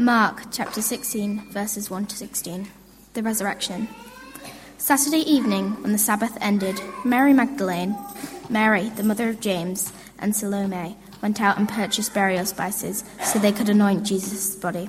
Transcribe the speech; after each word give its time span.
Mark 0.00 0.44
chapter 0.50 0.80
16, 0.80 1.50
verses 1.50 1.90
1 1.90 2.06
to 2.06 2.16
16. 2.16 2.68
The 3.12 3.22
resurrection. 3.22 3.86
Saturday 4.78 5.18
evening, 5.18 5.72
when 5.82 5.92
the 5.92 5.98
Sabbath 5.98 6.38
ended, 6.40 6.80
Mary 7.04 7.34
Magdalene, 7.34 7.94
Mary, 8.48 8.88
the 8.88 9.02
mother 9.02 9.28
of 9.28 9.40
James, 9.40 9.92
and 10.18 10.34
Salome 10.34 10.96
went 11.20 11.42
out 11.42 11.58
and 11.58 11.68
purchased 11.68 12.14
burial 12.14 12.46
spices 12.46 13.04
so 13.22 13.38
they 13.38 13.52
could 13.52 13.68
anoint 13.68 14.06
Jesus' 14.06 14.56
body. 14.56 14.88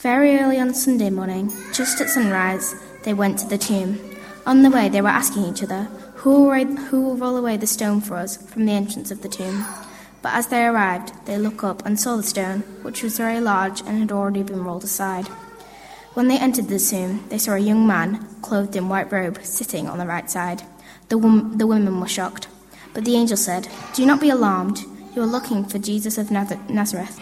Very 0.00 0.38
early 0.38 0.58
on 0.58 0.74
Sunday 0.74 1.08
morning, 1.08 1.50
just 1.72 1.98
at 2.02 2.10
sunrise, 2.10 2.74
they 3.04 3.14
went 3.14 3.38
to 3.38 3.46
the 3.46 3.56
tomb. 3.56 3.98
On 4.44 4.60
the 4.60 4.70
way, 4.70 4.90
they 4.90 5.00
were 5.00 5.08
asking 5.08 5.46
each 5.46 5.62
other, 5.62 5.84
Who 6.16 6.44
will, 6.44 6.66
who 6.76 7.00
will 7.00 7.16
roll 7.16 7.38
away 7.38 7.56
the 7.56 7.66
stone 7.66 8.02
for 8.02 8.16
us 8.16 8.36
from 8.36 8.66
the 8.66 8.72
entrance 8.72 9.10
of 9.10 9.22
the 9.22 9.30
tomb? 9.30 9.64
But 10.22 10.34
as 10.34 10.48
they 10.48 10.64
arrived, 10.64 11.12
they 11.26 11.38
looked 11.38 11.64
up 11.64 11.84
and 11.86 11.98
saw 11.98 12.16
the 12.16 12.22
stone, 12.22 12.60
which 12.82 13.02
was 13.02 13.16
very 13.16 13.40
large 13.40 13.80
and 13.80 13.98
had 13.98 14.12
already 14.12 14.42
been 14.42 14.64
rolled 14.64 14.84
aside. 14.84 15.28
When 16.14 16.28
they 16.28 16.38
entered 16.38 16.68
the 16.68 16.78
tomb, 16.78 17.24
they 17.28 17.38
saw 17.38 17.52
a 17.52 17.58
young 17.58 17.86
man, 17.86 18.26
clothed 18.42 18.76
in 18.76 18.88
white 18.88 19.10
robe, 19.12 19.38
sitting 19.42 19.86
on 19.88 19.98
the 19.98 20.06
right 20.06 20.30
side. 20.30 20.62
The, 21.08 21.16
wom- 21.16 21.56
the 21.56 21.66
women 21.66 22.00
were 22.00 22.08
shocked. 22.08 22.48
But 22.92 23.04
the 23.04 23.16
angel 23.16 23.36
said, 23.36 23.68
Do 23.94 24.04
not 24.04 24.20
be 24.20 24.30
alarmed. 24.30 24.80
You 25.14 25.22
are 25.22 25.26
looking 25.26 25.64
for 25.64 25.78
Jesus 25.78 26.18
of 26.18 26.30
Nazareth, 26.30 27.18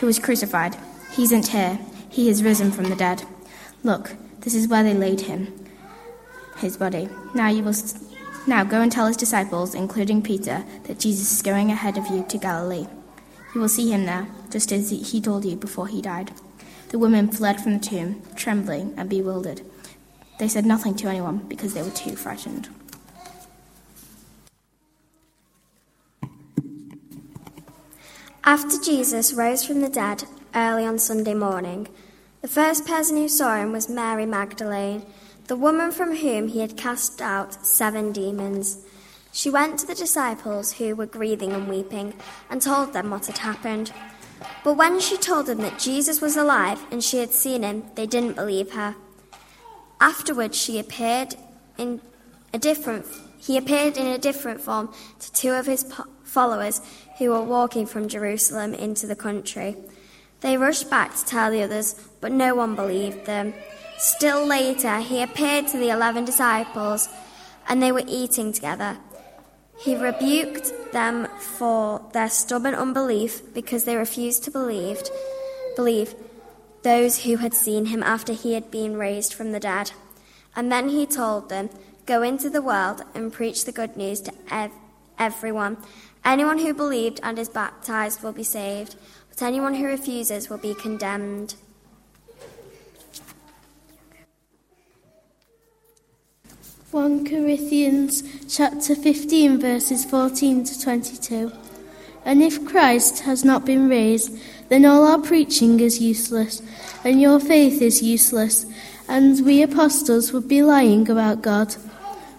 who 0.00 0.06
was 0.06 0.18
crucified. 0.18 0.76
He 1.12 1.24
isn't 1.24 1.48
here. 1.48 1.78
He 2.08 2.28
is 2.28 2.42
risen 2.42 2.70
from 2.72 2.90
the 2.90 2.96
dead. 2.96 3.22
Look, 3.82 4.14
this 4.40 4.54
is 4.54 4.68
where 4.68 4.82
they 4.82 4.94
laid 4.94 5.22
him, 5.22 5.52
his 6.56 6.76
body. 6.76 7.08
Now 7.34 7.48
you 7.48 7.62
will 7.62 7.74
now 8.46 8.64
go 8.64 8.80
and 8.80 8.90
tell 8.90 9.06
his 9.06 9.16
disciples, 9.16 9.74
including 9.74 10.22
Peter, 10.22 10.64
that 10.84 10.98
Jesus 10.98 11.32
is 11.32 11.42
going 11.42 11.70
ahead 11.70 11.96
of 11.96 12.08
you 12.08 12.24
to 12.28 12.38
Galilee. 12.38 12.86
You 13.54 13.60
will 13.60 13.68
see 13.68 13.90
him 13.90 14.06
there, 14.06 14.26
just 14.50 14.72
as 14.72 14.90
he 14.90 15.20
told 15.20 15.44
you 15.44 15.56
before 15.56 15.86
he 15.86 16.02
died. 16.02 16.32
The 16.88 16.98
women 16.98 17.30
fled 17.30 17.60
from 17.60 17.74
the 17.74 17.78
tomb, 17.78 18.22
trembling 18.34 18.94
and 18.96 19.08
bewildered. 19.08 19.62
They 20.38 20.48
said 20.48 20.66
nothing 20.66 20.94
to 20.96 21.08
anyone 21.08 21.38
because 21.48 21.74
they 21.74 21.82
were 21.82 21.90
too 21.90 22.16
frightened. 22.16 22.68
After 28.44 28.76
Jesus 28.82 29.32
rose 29.32 29.64
from 29.64 29.82
the 29.82 29.88
dead 29.88 30.24
early 30.54 30.84
on 30.84 30.98
Sunday 30.98 31.34
morning, 31.34 31.86
the 32.40 32.48
first 32.48 32.84
person 32.84 33.16
who 33.16 33.28
saw 33.28 33.56
him 33.56 33.70
was 33.70 33.88
Mary 33.88 34.26
Magdalene 34.26 35.06
the 35.46 35.56
woman 35.56 35.90
from 35.90 36.16
whom 36.16 36.48
he 36.48 36.60
had 36.60 36.76
cast 36.76 37.20
out 37.20 37.66
seven 37.66 38.12
demons. 38.12 38.78
She 39.32 39.50
went 39.50 39.78
to 39.78 39.86
the 39.86 39.94
disciples 39.94 40.74
who 40.74 40.94
were 40.94 41.06
grieving 41.06 41.52
and 41.52 41.68
weeping 41.68 42.14
and 42.50 42.60
told 42.60 42.92
them 42.92 43.10
what 43.10 43.26
had 43.26 43.38
happened. 43.38 43.92
But 44.64 44.74
when 44.74 45.00
she 45.00 45.16
told 45.16 45.46
them 45.46 45.58
that 45.58 45.78
Jesus 45.78 46.20
was 46.20 46.36
alive 46.36 46.84
and 46.90 47.02
she 47.02 47.18
had 47.18 47.32
seen 47.32 47.62
him, 47.62 47.84
they 47.94 48.06
didn't 48.06 48.34
believe 48.34 48.72
her. 48.72 48.94
Afterwards, 50.00 50.56
she 50.56 50.78
appeared 50.78 51.34
in 51.78 52.00
a 52.52 52.58
different 52.58 53.06
he 53.38 53.56
appeared 53.56 53.96
in 53.96 54.06
a 54.06 54.18
different 54.18 54.60
form 54.60 54.92
to 55.18 55.32
two 55.32 55.50
of 55.50 55.66
his 55.66 55.84
followers 56.22 56.80
who 57.18 57.30
were 57.30 57.42
walking 57.42 57.86
from 57.86 58.06
Jerusalem 58.06 58.72
into 58.72 59.08
the 59.08 59.16
country. 59.16 59.76
They 60.42 60.56
rushed 60.56 60.88
back 60.88 61.16
to 61.16 61.24
tell 61.24 61.50
the 61.50 61.62
others, 61.62 61.96
but 62.20 62.30
no 62.30 62.54
one 62.54 62.76
believed 62.76 63.26
them. 63.26 63.52
Still 63.98 64.46
later, 64.46 64.98
he 64.98 65.22
appeared 65.22 65.68
to 65.68 65.78
the 65.78 65.90
eleven 65.90 66.24
disciples, 66.24 67.08
and 67.68 67.82
they 67.82 67.92
were 67.92 68.04
eating 68.06 68.52
together. 68.52 68.98
He 69.78 69.96
rebuked 69.96 70.92
them 70.92 71.26
for 71.38 72.00
their 72.12 72.28
stubborn 72.28 72.74
unbelief 72.74 73.54
because 73.54 73.84
they 73.84 73.96
refused 73.96 74.44
to 74.44 74.50
believe, 74.50 75.02
believe 75.76 76.14
those 76.82 77.24
who 77.24 77.36
had 77.36 77.54
seen 77.54 77.86
him 77.86 78.02
after 78.02 78.32
he 78.32 78.54
had 78.54 78.70
been 78.70 78.96
raised 78.96 79.34
from 79.34 79.52
the 79.52 79.60
dead. 79.60 79.92
And 80.54 80.70
then 80.70 80.90
he 80.90 81.06
told 81.06 81.48
them, 81.48 81.70
Go 82.04 82.22
into 82.22 82.50
the 82.50 82.62
world 82.62 83.02
and 83.14 83.32
preach 83.32 83.64
the 83.64 83.72
good 83.72 83.96
news 83.96 84.20
to 84.22 84.32
ev- 84.50 84.72
everyone. 85.18 85.76
Anyone 86.24 86.58
who 86.58 86.74
believed 86.74 87.20
and 87.22 87.38
is 87.38 87.48
baptized 87.48 88.22
will 88.22 88.32
be 88.32 88.42
saved, 88.42 88.96
but 89.28 89.42
anyone 89.42 89.74
who 89.74 89.86
refuses 89.86 90.50
will 90.50 90.58
be 90.58 90.74
condemned. 90.74 91.54
1 96.92 97.24
Corinthians 97.24 98.22
chapter 98.54 98.94
15 98.94 99.58
verses 99.58 100.04
14 100.04 100.62
to 100.62 100.78
22. 100.78 101.50
And 102.26 102.42
if 102.42 102.66
Christ 102.66 103.20
has 103.20 103.46
not 103.46 103.64
been 103.64 103.88
raised, 103.88 104.38
then 104.68 104.84
all 104.84 105.06
our 105.06 105.18
preaching 105.18 105.80
is 105.80 106.02
useless, 106.02 106.60
and 107.02 107.18
your 107.18 107.40
faith 107.40 107.80
is 107.80 108.02
useless, 108.02 108.66
and 109.08 109.42
we 109.46 109.62
apostles 109.62 110.34
would 110.34 110.46
be 110.46 110.62
lying 110.62 111.08
about 111.08 111.40
God. 111.40 111.74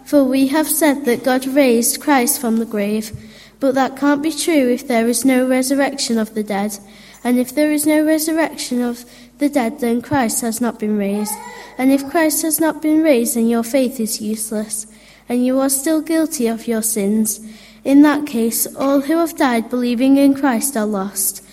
For 0.06 0.24
we 0.24 0.50
have 0.50 0.68
said 0.68 1.06
that 1.06 1.24
God 1.24 1.48
raised 1.48 2.00
Christ 2.00 2.40
from 2.40 2.58
the 2.58 2.66
grave, 2.66 3.12
but 3.60 3.74
that 3.74 3.98
can't 3.98 4.22
be 4.22 4.32
true 4.32 4.70
if 4.70 4.88
there 4.88 5.08
is 5.08 5.26
no 5.26 5.48
resurrection 5.48 6.20
of 6.20 6.36
the 6.36 6.44
dead. 6.44 6.78
And 7.24 7.40
if 7.40 7.56
there 7.56 7.72
is 7.72 7.88
no 7.88 8.06
resurrection 8.06 8.84
of 8.84 9.04
the 9.40 9.50
dead, 9.50 9.80
then 9.80 10.02
Christ 10.02 10.42
has 10.42 10.62
not 10.62 10.80
been 10.80 10.98
raised. 10.98 11.34
And 11.78 11.92
if 11.92 12.10
Christ 12.10 12.42
has 12.44 12.60
not 12.60 12.82
been 12.82 13.04
raised, 13.04 13.36
then 13.36 13.48
your 13.48 13.64
faith 13.64 14.00
is 14.00 14.22
useless, 14.22 14.88
and 15.28 15.46
you 15.46 15.60
are 15.60 15.70
still 15.70 16.02
guilty 16.02 16.48
of 16.48 16.68
your 16.68 16.82
sins. 16.82 17.40
In 17.84 18.02
that 18.04 18.26
case, 18.26 18.68
all 18.76 19.02
who 19.02 19.18
have 19.18 19.36
died 19.36 19.70
believing 19.70 20.18
in 20.18 20.36
Christ 20.36 20.78
are 20.78 20.86
lost. 20.86 21.46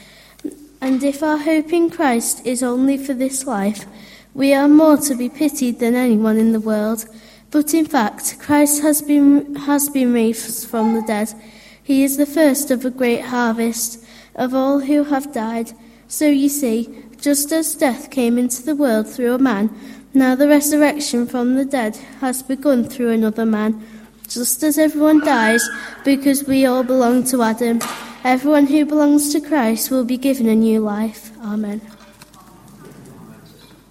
And 0.80 1.02
if 1.02 1.22
our 1.22 1.38
hope 1.38 1.72
in 1.72 1.91
Christ 1.91 2.46
is 2.46 2.62
only 2.62 2.96
for 2.96 3.14
this 3.14 3.46
life, 3.46 3.84
we 4.32 4.54
are 4.54 4.68
more 4.68 4.97
to 4.98 5.14
be 5.14 5.28
pitied 5.28 5.80
than 5.80 5.94
anyone 5.94 6.36
in 6.36 6.52
the 6.52 6.60
world. 6.60 7.06
But 7.50 7.74
in 7.74 7.84
fact, 7.84 8.38
Christ 8.38 8.82
has 8.82 9.02
been, 9.02 9.56
has 9.56 9.88
been 9.88 10.12
raised 10.12 10.68
from 10.68 10.94
the 10.94 11.02
dead. 11.02 11.34
He 11.82 12.04
is 12.04 12.16
the 12.16 12.26
first 12.26 12.70
of 12.70 12.84
a 12.84 12.91
great 12.91 13.22
harvest 13.22 14.04
of 14.36 14.54
all 14.54 14.80
who 14.80 15.04
have 15.04 15.32
died. 15.32 15.72
So 16.06 16.26
you 16.26 16.48
see, 16.48 16.88
just 17.20 17.53
as 17.53 17.75
death 17.75 18.10
came 18.10 18.38
into 18.38 18.62
the 18.62 18.75
world 18.75 19.06
through 19.06 19.34
a 19.34 19.38
man, 19.38 19.70
now 20.14 20.34
the 20.34 20.48
resurrection 20.48 21.26
from 21.26 21.54
the 21.54 21.64
dead 21.64 21.97
has 22.20 22.42
begun 22.42 22.84
through 22.84 23.10
another 23.10 23.47
man. 23.47 23.86
Just 24.26 24.62
as 24.62 24.78
everyone 24.78 25.20
dies 25.20 25.69
because 26.04 26.44
we 26.44 26.64
all 26.64 26.82
belong 26.82 27.25
to 27.25 27.42
Adam, 27.42 27.80
everyone 28.25 28.66
who 28.66 28.86
belongs 28.86 29.32
to 29.32 29.41
Christ 29.41 29.91
will 29.91 30.04
be 30.04 30.16
given 30.16 30.48
a 30.48 30.54
new 30.54 30.80
life. 30.80 31.30
Amen. 31.41 31.80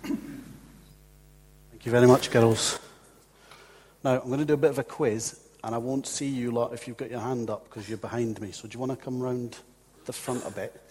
Thank 0.04 1.86
you 1.86 1.92
very 1.92 2.08
much, 2.08 2.32
girls. 2.32 2.80
Now, 4.04 4.22
I'm 4.22 4.28
going 4.28 4.40
to 4.40 4.46
do 4.46 4.54
a 4.54 4.58
bit 4.58 4.72
of 4.72 4.80
a 4.80 4.84
quiz, 4.84 5.40
and 5.64 5.76
I 5.76 5.78
won't 5.78 6.08
see 6.08 6.28
you 6.28 6.52
lot 6.52 6.74
if 6.74 6.88
you've 6.88 6.98
got 6.98 7.12
your 7.12 7.20
hand 7.20 7.50
up 7.50 7.66
because 7.66 7.88
you're 7.88 7.98
behind 7.98 8.42
me. 8.42 8.52
So, 8.52 8.68
do 8.68 8.74
you 8.74 8.80
want 8.80 8.92
to 8.92 8.98
come 8.98 9.20
round 9.20 9.58
the 10.06 10.14
front 10.14 10.46
a 10.46 10.52
bit? 10.52 10.82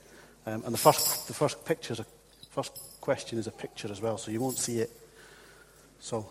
Um, 0.47 0.62
and 0.65 0.72
the 0.72 0.78
first, 0.78 1.27
the 1.27 1.34
first 1.34 1.65
picture, 1.65 1.94
a, 1.98 2.06
first 2.62 3.00
question 3.00 3.38
is 3.38 3.46
a 3.46 3.52
picture 3.52 3.88
as 3.88 4.00
well, 4.00 4.19
so 4.19 4.32
you 4.32 4.41
won't 4.41 4.58
see 4.58 4.80
it. 4.80 4.91
So, 6.00 6.26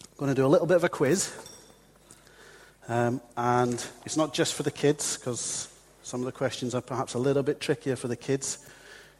I'm 0.00 0.16
going 0.16 0.30
to 0.30 0.34
do 0.34 0.46
a 0.46 0.48
little 0.48 0.66
bit 0.66 0.76
of 0.76 0.84
a 0.84 0.88
quiz. 0.88 1.34
Um, 2.88 3.20
and 3.36 3.84
it's 4.06 4.16
not 4.16 4.32
just 4.32 4.54
for 4.54 4.62
the 4.62 4.70
kids, 4.70 5.18
because 5.18 5.68
some 6.02 6.20
of 6.20 6.24
the 6.24 6.32
questions 6.32 6.74
are 6.74 6.80
perhaps 6.80 7.12
a 7.12 7.18
little 7.18 7.42
bit 7.42 7.60
trickier 7.60 7.94
for 7.94 8.08
the 8.08 8.16
kids. 8.16 8.66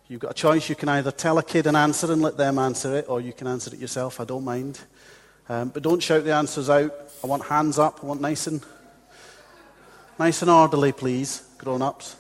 You've 0.09 0.21
got 0.21 0.31
a 0.31 0.35
choice. 0.35 0.71
You 0.71 0.77
can 0.77 0.89
either 0.89 1.11
tell 1.11 1.37
a 1.37 1.43
kid 1.43 1.67
an 1.67 1.77
answer 1.77 2.11
and 2.11 2.23
let 2.23 2.39
them 2.39 2.59
answer 2.59 2.97
it, 2.97 3.05
or 3.07 3.21
you 3.21 3.35
can 3.35 3.49
answer 3.49 3.75
it 3.75 3.79
yourself. 3.79 4.19
I 4.19 4.25
don't 4.25 4.45
mind. 4.45 4.81
Um, 5.51 5.69
but 5.69 5.83
don't 5.83 6.03
shout 6.03 6.25
the 6.25 6.33
answers 6.33 6.71
out. 6.71 6.95
I 7.23 7.27
want 7.27 7.45
hands 7.45 7.79
up. 7.79 8.01
I 8.03 8.07
want 8.07 8.23
nice 8.23 8.47
and, 8.47 8.65
nice 10.19 10.41
and 10.41 10.51
orderly, 10.51 10.93
please, 10.93 11.47
grown 11.59 11.83
ups. 11.83 12.17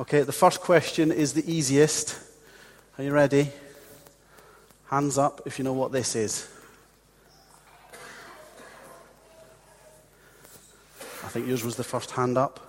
Okay, 0.00 0.22
the 0.22 0.30
first 0.30 0.60
question 0.60 1.10
is 1.10 1.32
the 1.32 1.52
easiest. 1.52 2.16
Are 2.96 3.02
you 3.02 3.10
ready? 3.10 3.50
Hands 4.86 5.18
up 5.18 5.40
if 5.44 5.58
you 5.58 5.64
know 5.64 5.72
what 5.72 5.90
this 5.90 6.14
is. 6.14 6.48
I 11.24 11.28
think 11.30 11.48
yours 11.48 11.64
was 11.64 11.74
the 11.74 11.82
first 11.82 12.12
hand 12.12 12.38
up. 12.38 12.60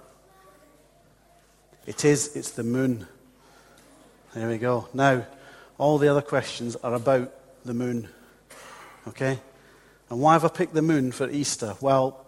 It 1.86 2.04
is, 2.04 2.36
it's 2.36 2.50
the 2.50 2.64
moon. 2.64 3.06
There 4.34 4.50
we 4.50 4.58
go. 4.58 4.88
Now, 4.96 5.24
all 5.78 6.00
the 6.00 6.08
other 6.08 6.24
questions 6.24 6.76
are 6.78 6.96
about 6.96 7.32
the 7.64 7.76
moon. 7.76 8.10
Okay? 9.08 9.40
And 10.10 10.20
why 10.20 10.34
have 10.34 10.46
I 10.46 10.50
picked 10.50 10.74
the 10.74 10.82
moon 10.82 11.12
for 11.12 11.30
Easter? 11.30 11.76
Well, 11.80 12.26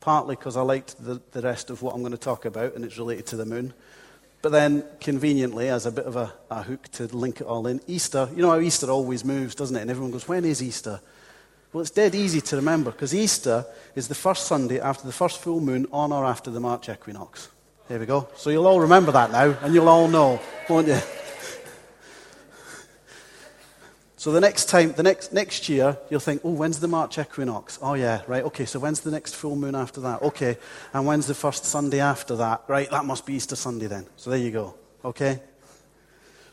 partly 0.00 0.36
because 0.36 0.58
I 0.58 0.62
liked 0.62 1.02
the, 1.02 1.22
the 1.32 1.40
rest 1.40 1.70
of 1.70 1.80
what 1.80 1.94
I'm 1.94 2.02
going 2.02 2.12
to 2.12 2.18
talk 2.18 2.44
about, 2.44 2.74
and 2.74 2.84
it's 2.84 2.98
related 2.98 3.24
to 3.28 3.36
the 3.36 3.46
moon. 3.46 3.72
But 4.42 4.52
then, 4.52 4.84
conveniently, 5.00 5.68
as 5.68 5.84
a 5.84 5.92
bit 5.92 6.06
of 6.06 6.16
a, 6.16 6.32
a, 6.50 6.62
hook 6.62 6.88
to 6.92 7.04
link 7.14 7.42
it 7.42 7.46
all 7.46 7.66
in, 7.66 7.80
Easter, 7.86 8.28
you 8.34 8.40
know 8.40 8.50
how 8.50 8.60
Easter 8.60 8.90
always 8.90 9.22
moves, 9.22 9.54
doesn't 9.54 9.76
it? 9.76 9.82
And 9.82 9.90
everyone 9.90 10.12
goes, 10.12 10.26
when 10.26 10.46
is 10.46 10.62
Easter? 10.62 11.00
Well, 11.72 11.82
it's 11.82 11.90
dead 11.90 12.14
easy 12.14 12.40
to 12.40 12.56
remember 12.56 12.90
because 12.90 13.14
Easter 13.14 13.66
is 13.94 14.08
the 14.08 14.14
first 14.14 14.46
Sunday 14.46 14.80
after 14.80 15.06
the 15.06 15.12
first 15.12 15.40
full 15.40 15.60
moon 15.60 15.86
on 15.92 16.10
or 16.10 16.24
after 16.24 16.50
the 16.50 16.58
March 16.58 16.88
equinox. 16.88 17.48
There 17.88 17.98
we 17.98 18.06
go. 18.06 18.28
So 18.36 18.50
you'll 18.50 18.66
all 18.66 18.80
remember 18.80 19.12
that 19.12 19.30
now, 19.30 19.56
and 19.62 19.74
you'll 19.74 19.88
all 19.88 20.08
know, 20.08 20.40
won't 20.68 20.88
you? 20.88 20.98
So 24.20 24.32
the 24.32 24.40
next 24.42 24.66
time, 24.66 24.92
the 24.92 25.02
next, 25.02 25.32
next 25.32 25.66
year, 25.70 25.96
you'll 26.10 26.20
think, 26.20 26.42
oh, 26.44 26.50
when's 26.50 26.78
the 26.78 26.86
March 26.86 27.18
equinox? 27.18 27.78
Oh, 27.80 27.94
yeah, 27.94 28.20
right, 28.26 28.44
okay, 28.44 28.66
so 28.66 28.78
when's 28.78 29.00
the 29.00 29.10
next 29.10 29.34
full 29.34 29.56
moon 29.56 29.74
after 29.74 30.02
that? 30.02 30.20
Okay, 30.20 30.58
and 30.92 31.06
when's 31.06 31.26
the 31.26 31.32
first 31.32 31.64
Sunday 31.64 32.00
after 32.00 32.36
that? 32.36 32.64
Right, 32.68 32.90
that 32.90 33.06
must 33.06 33.24
be 33.24 33.32
Easter 33.32 33.56
Sunday 33.56 33.86
then. 33.86 34.06
So 34.18 34.28
there 34.28 34.38
you 34.38 34.50
go, 34.50 34.74
okay? 35.06 35.40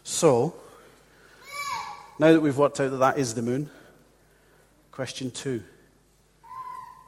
So, 0.06 0.56
now 2.18 2.32
that 2.32 2.40
we've 2.40 2.58
worked 2.58 2.80
out 2.80 2.90
that 2.92 2.98
that 3.00 3.18
is 3.18 3.34
the 3.34 3.42
moon, 3.42 3.70
question 4.90 5.30
two 5.30 5.62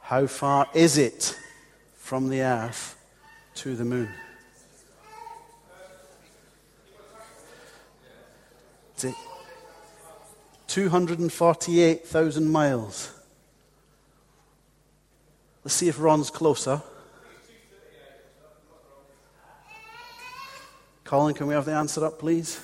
How 0.02 0.26
far 0.26 0.68
is 0.74 0.98
it 0.98 1.38
from 1.94 2.28
the 2.28 2.42
earth 2.42 2.98
to 3.54 3.74
the 3.74 3.86
moon? 3.86 4.10
Is 8.98 9.04
it 9.04 9.14
248,000 10.70 12.48
miles? 12.48 13.12
Let's 15.64 15.74
see 15.74 15.88
if 15.88 16.00
Ron's 16.00 16.30
closer. 16.30 16.80
Colin, 21.02 21.34
can 21.34 21.48
we 21.48 21.54
have 21.54 21.64
the 21.64 21.72
answer 21.72 22.06
up, 22.06 22.20
please? 22.20 22.60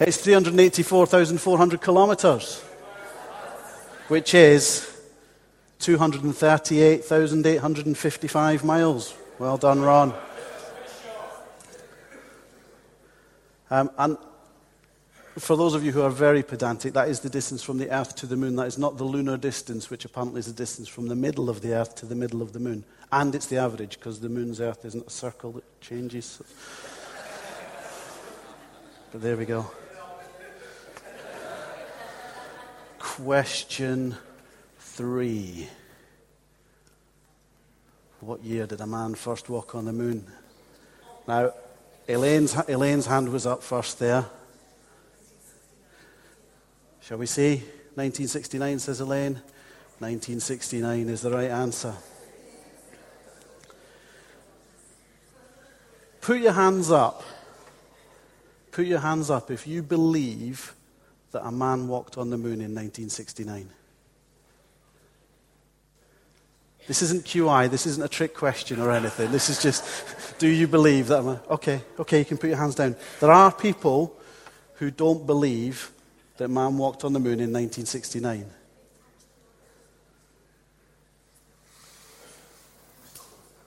It's 0.00 0.16
384,400 0.16 1.82
kilometres, 1.82 2.62
which 4.08 4.32
is 4.32 4.90
238,855 5.80 8.64
miles. 8.64 9.14
Well 9.38 9.58
done, 9.58 9.82
Ron. 9.82 10.14
Um, 13.70 13.90
and 13.98 14.16
for 15.38 15.56
those 15.56 15.74
of 15.74 15.84
you 15.84 15.92
who 15.92 16.02
are 16.02 16.10
very 16.10 16.42
pedantic, 16.42 16.92
that 16.94 17.08
is 17.08 17.20
the 17.20 17.30
distance 17.30 17.62
from 17.62 17.78
the 17.78 17.90
Earth 17.90 18.14
to 18.16 18.26
the 18.26 18.36
Moon. 18.36 18.56
That 18.56 18.66
is 18.66 18.78
not 18.78 18.98
the 18.98 19.04
lunar 19.04 19.36
distance, 19.36 19.90
which 19.90 20.04
apparently 20.04 20.40
is 20.40 20.46
the 20.46 20.52
distance 20.52 20.88
from 20.88 21.08
the 21.08 21.16
middle 21.16 21.48
of 21.48 21.60
the 21.60 21.74
Earth 21.74 21.94
to 21.96 22.06
the 22.06 22.14
middle 22.14 22.42
of 22.42 22.52
the 22.52 22.60
Moon. 22.60 22.84
And 23.10 23.34
it's 23.34 23.46
the 23.46 23.58
average, 23.58 23.98
because 23.98 24.20
the 24.20 24.28
Moon's 24.28 24.60
Earth 24.60 24.84
isn't 24.84 25.06
a 25.06 25.10
circle 25.10 25.52
that 25.52 25.80
changes. 25.80 26.42
But 29.10 29.22
there 29.22 29.36
we 29.36 29.46
go. 29.46 29.70
Question 32.98 34.16
three. 34.78 35.68
What 38.20 38.42
year 38.42 38.66
did 38.66 38.80
a 38.80 38.86
man 38.86 39.14
first 39.14 39.48
walk 39.48 39.74
on 39.74 39.84
the 39.84 39.92
moon? 39.92 40.26
Now, 41.26 41.52
Elaine's, 42.08 42.54
Elaine's 42.68 43.06
hand 43.06 43.28
was 43.28 43.46
up 43.46 43.62
first 43.62 43.98
there. 43.98 44.26
Shall 47.08 47.16
we 47.16 47.24
see? 47.24 47.54
1969, 47.94 48.80
says 48.80 49.00
Elaine. 49.00 49.40
1969 50.00 51.08
is 51.08 51.22
the 51.22 51.30
right 51.30 51.50
answer. 51.50 51.94
Put 56.20 56.40
your 56.40 56.52
hands 56.52 56.90
up. 56.90 57.22
Put 58.72 58.84
your 58.84 58.98
hands 58.98 59.30
up 59.30 59.50
if 59.50 59.66
you 59.66 59.82
believe 59.82 60.74
that 61.30 61.46
a 61.46 61.50
man 61.50 61.88
walked 61.88 62.18
on 62.18 62.28
the 62.28 62.36
moon 62.36 62.60
in 62.60 62.74
1969. 62.74 63.70
This 66.88 67.00
isn't 67.00 67.24
QI. 67.24 67.70
This 67.70 67.86
isn't 67.86 68.04
a 68.04 68.08
trick 68.08 68.34
question 68.34 68.82
or 68.82 68.90
anything. 68.90 69.32
This 69.32 69.48
is 69.48 69.62
just, 69.62 69.82
do 70.38 70.46
you 70.46 70.68
believe 70.68 71.06
that? 71.06 71.22
Man? 71.22 71.40
Okay, 71.48 71.80
okay, 72.00 72.18
you 72.18 72.26
can 72.26 72.36
put 72.36 72.48
your 72.48 72.58
hands 72.58 72.74
down. 72.74 72.96
There 73.18 73.32
are 73.32 73.50
people 73.50 74.14
who 74.74 74.90
don't 74.90 75.26
believe 75.26 75.90
that 76.38 76.48
man 76.48 76.78
walked 76.78 77.04
on 77.04 77.12
the 77.12 77.20
moon 77.20 77.40
in 77.40 77.52
1969. 77.52 78.46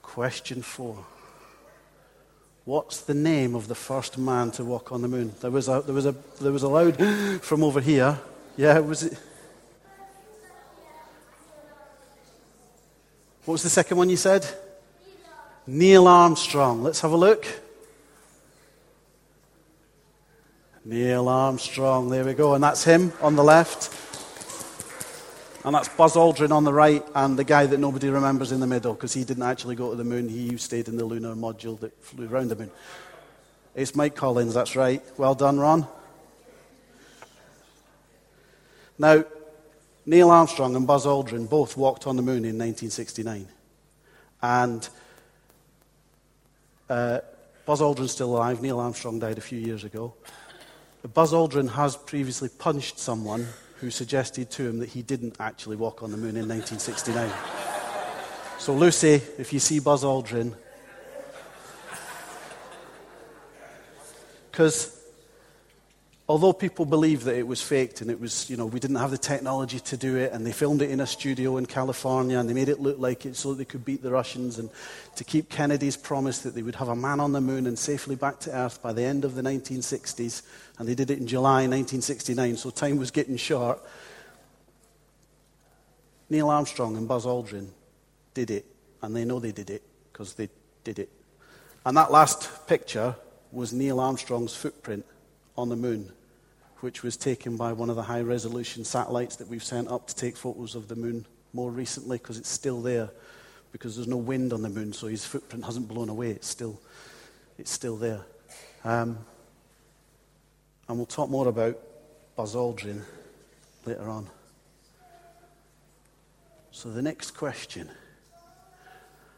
Question 0.02 0.62
four. 0.62 1.06
What's 2.66 3.02
the 3.02 3.14
name 3.14 3.56
of 3.56 3.68
the 3.68 3.76
first 3.76 4.18
man 4.18 4.52
to 4.52 4.64
walk 4.64 4.92
on 4.92 5.02
the 5.02 5.08
moon? 5.08 5.34
There 5.42 5.52
was 5.52 5.68
a, 5.68 5.82
there 5.82 5.96
was 5.96 6.06
a, 6.06 6.16
there 6.42 6.52
was 6.52 6.64
a 6.64 6.68
loud 6.68 6.98
from 7.42 7.64
over 7.64 7.82
here. 7.82 8.20
Yeah, 8.58 8.80
was 8.80 9.04
it? 9.04 9.18
What 13.46 13.54
was 13.54 13.64
the 13.64 13.70
second 13.70 13.98
one 13.98 14.10
you 14.10 14.18
said? 14.18 14.46
Neil 15.66 16.08
Armstrong. 16.08 16.84
Let's 16.84 17.02
have 17.02 17.12
a 17.12 17.18
look. 17.18 17.46
Neil 20.84 21.30
Armstrong. 21.30 22.10
There 22.10 22.26
we 22.26 22.34
go. 22.34 22.56
And 22.56 22.64
that's 22.64 22.84
him 22.84 23.14
on 23.22 23.36
the 23.36 23.44
left. 23.44 23.96
And 25.64 25.76
that's 25.76 25.90
Buzz 25.90 26.16
Aldrin 26.16 26.52
on 26.52 26.64
the 26.64 26.74
right, 26.74 27.06
and 27.14 27.38
the 27.38 27.44
guy 27.44 27.68
that 27.68 27.80
nobody 27.80 28.10
remembers 28.10 28.52
in 28.52 28.60
the 28.60 28.66
middle 28.66 28.94
because 28.94 29.14
he 29.14 29.24
didn't 29.24 29.44
actually 29.44 29.76
go 29.76 29.92
to 29.92 29.96
the 29.96 30.04
moon. 30.04 30.28
He 30.28 30.58
stayed 30.58 30.88
in 30.88 30.98
the 30.98 31.06
lunar 31.06 31.36
module 31.36 31.80
that 31.82 32.04
flew 32.04 32.28
around 32.28 32.50
the 32.50 32.56
moon. 32.56 32.72
It's 33.76 33.96
Mike 33.96 34.16
Collins, 34.16 34.56
that's 34.56 34.76
right. 34.76 35.04
Well 35.18 35.36
done, 35.36 35.60
Ron. 35.60 35.88
Now, 38.98 39.24
Neil 40.06 40.32
Armstrong 40.32 40.76
and 40.76 40.88
Buzz 40.88 41.06
Aldrin 41.06 41.48
both 41.48 41.78
walked 41.78 42.08
on 42.08 42.16
the 42.16 42.24
moon 42.24 42.44
in 42.44 42.58
1969. 42.58 43.48
And 44.42 44.90
uh, 46.90 47.20
Buzz 47.68 47.82
Aldrin's 47.82 48.12
still 48.12 48.36
alive. 48.36 48.64
Neil 48.64 48.80
Armstrong 48.80 49.20
died 49.20 49.38
a 49.38 49.42
few 49.42 49.60
years 49.60 49.84
ago. 49.84 50.16
Buzz 51.08 51.34
Aldrin 51.34 51.72
has 51.72 51.98
previously 51.98 52.50
punched 52.50 53.00
someone 53.00 53.48
who 53.78 53.90
suggested 53.90 54.52
to 54.52 54.68
him 54.68 54.80
that 54.80 54.90
he 54.90 55.02
didn't 55.02 55.36
actually 55.40 55.76
walk 55.76 56.04
on 56.04 56.12
the 56.12 56.18
moon 56.18 56.38
in 56.38 56.48
1969. 56.48 57.32
so, 58.60 58.74
Lucy, 58.74 59.22
if 59.40 59.52
you 59.52 59.60
see 59.60 59.80
Buzz 59.80 60.04
Aldrin, 60.04 60.54
because 64.52 65.01
although 66.32 66.54
people 66.54 66.86
believe 66.86 67.26
that 67.26 67.36
it 67.36 67.46
was 67.46 67.62
faked 67.62 68.00
and 68.00 68.10
it 68.10 68.18
was, 68.18 68.50
you 68.50 68.56
know, 68.56 68.66
we 68.66 68.80
didn't 68.80 68.96
have 68.96 69.12
the 69.12 69.18
technology 69.18 69.82
to 69.82 69.98
do 69.98 70.16
it, 70.16 70.32
and 70.32 70.48
they 70.48 70.54
filmed 70.54 70.82
it 70.82 70.90
in 70.90 71.02
a 71.02 71.06
studio 71.06 71.58
in 71.58 71.66
California 71.66 72.40
and 72.40 72.48
they 72.48 72.54
made 72.54 72.70
it 72.70 72.80
look 72.80 72.98
like 72.98 73.26
it 73.26 73.36
so 73.36 73.54
they 73.54 73.66
could 73.66 73.84
beat 73.84 74.02
the 74.02 74.10
Russians 74.10 74.58
and 74.58 74.70
to 75.18 75.26
keep 75.26 75.50
Kennedy's 75.50 75.98
promise 75.98 76.40
that 76.40 76.56
they 76.56 76.62
would 76.62 76.76
have 76.76 76.88
a 76.88 76.96
man 76.96 77.20
on 77.20 77.34
the 77.34 77.42
moon 77.42 77.68
and 77.68 77.78
safely 77.78 78.16
back 78.16 78.40
to 78.40 78.50
Earth 78.50 78.82
by 78.82 78.94
the 78.94 79.04
end 79.04 79.26
of 79.26 79.36
the 79.36 79.42
1960s, 79.42 80.44
and 80.80 80.88
they 80.88 80.96
did 80.96 81.12
it 81.12 81.20
in 81.20 81.28
July 81.28 81.68
1969, 81.68 82.56
so 82.56 82.70
time 82.70 82.96
was 82.96 83.12
getting 83.12 83.36
short. 83.36 83.84
Neil 86.30 86.50
Armstrong 86.50 86.96
and 86.96 87.10
Buzz 87.10 87.26
Aldrin 87.26 87.68
did 88.34 88.52
it, 88.52 88.66
and 89.02 89.14
they 89.14 89.26
know 89.26 89.42
they 89.42 89.52
did 89.52 89.70
it 89.70 89.84
because 90.14 90.36
they 90.36 90.48
did 90.86 90.98
it. 90.98 91.10
And 91.86 91.98
that 91.98 92.10
last 92.10 92.68
picture 92.68 93.18
was 93.52 93.74
Neil 93.74 94.00
Armstrong's 94.00 94.56
footprint 94.56 95.06
on 95.58 95.68
the 95.68 95.76
moon 95.76 96.10
which 96.82 97.04
was 97.04 97.16
taken 97.16 97.58
by 97.58 97.74
one 97.74 97.90
of 97.90 97.96
the 97.96 98.04
high 98.04 98.22
resolution 98.22 98.84
satellites 98.84 99.36
that 99.38 99.48
we've 99.48 99.64
sent 99.64 99.88
up 99.88 100.08
to 100.08 100.16
take 100.16 100.36
photos 100.36 100.76
of 100.76 100.88
the 100.88 100.96
moon 100.96 101.26
more 101.54 101.72
recently 101.72 102.18
because 102.18 102.38
it's 102.38 102.50
still 102.50 102.82
there 102.82 103.10
because 103.72 103.96
there's 103.96 104.08
no 104.08 104.18
wind 104.18 104.54
on 104.54 104.62
the 104.62 104.70
moon, 104.70 104.94
so 104.94 105.08
his 105.08 105.26
footprint 105.26 105.64
hasn't 105.64 105.88
blown 105.88 106.10
away. 106.10 106.32
It's 106.32 106.48
still, 106.48 106.80
it's 107.58 107.72
still 107.72 107.96
there. 107.96 108.22
Um, 108.84 109.18
and 110.88 110.98
we'll 110.98 111.06
talk 111.06 111.30
more 111.30 111.48
about 111.48 111.80
Buzz 112.36 112.56
Aldrin 112.56 113.02
later 113.86 114.10
on. 114.10 114.28
So, 116.72 116.90
the 116.90 117.02
next 117.02 117.32
question 117.32 117.90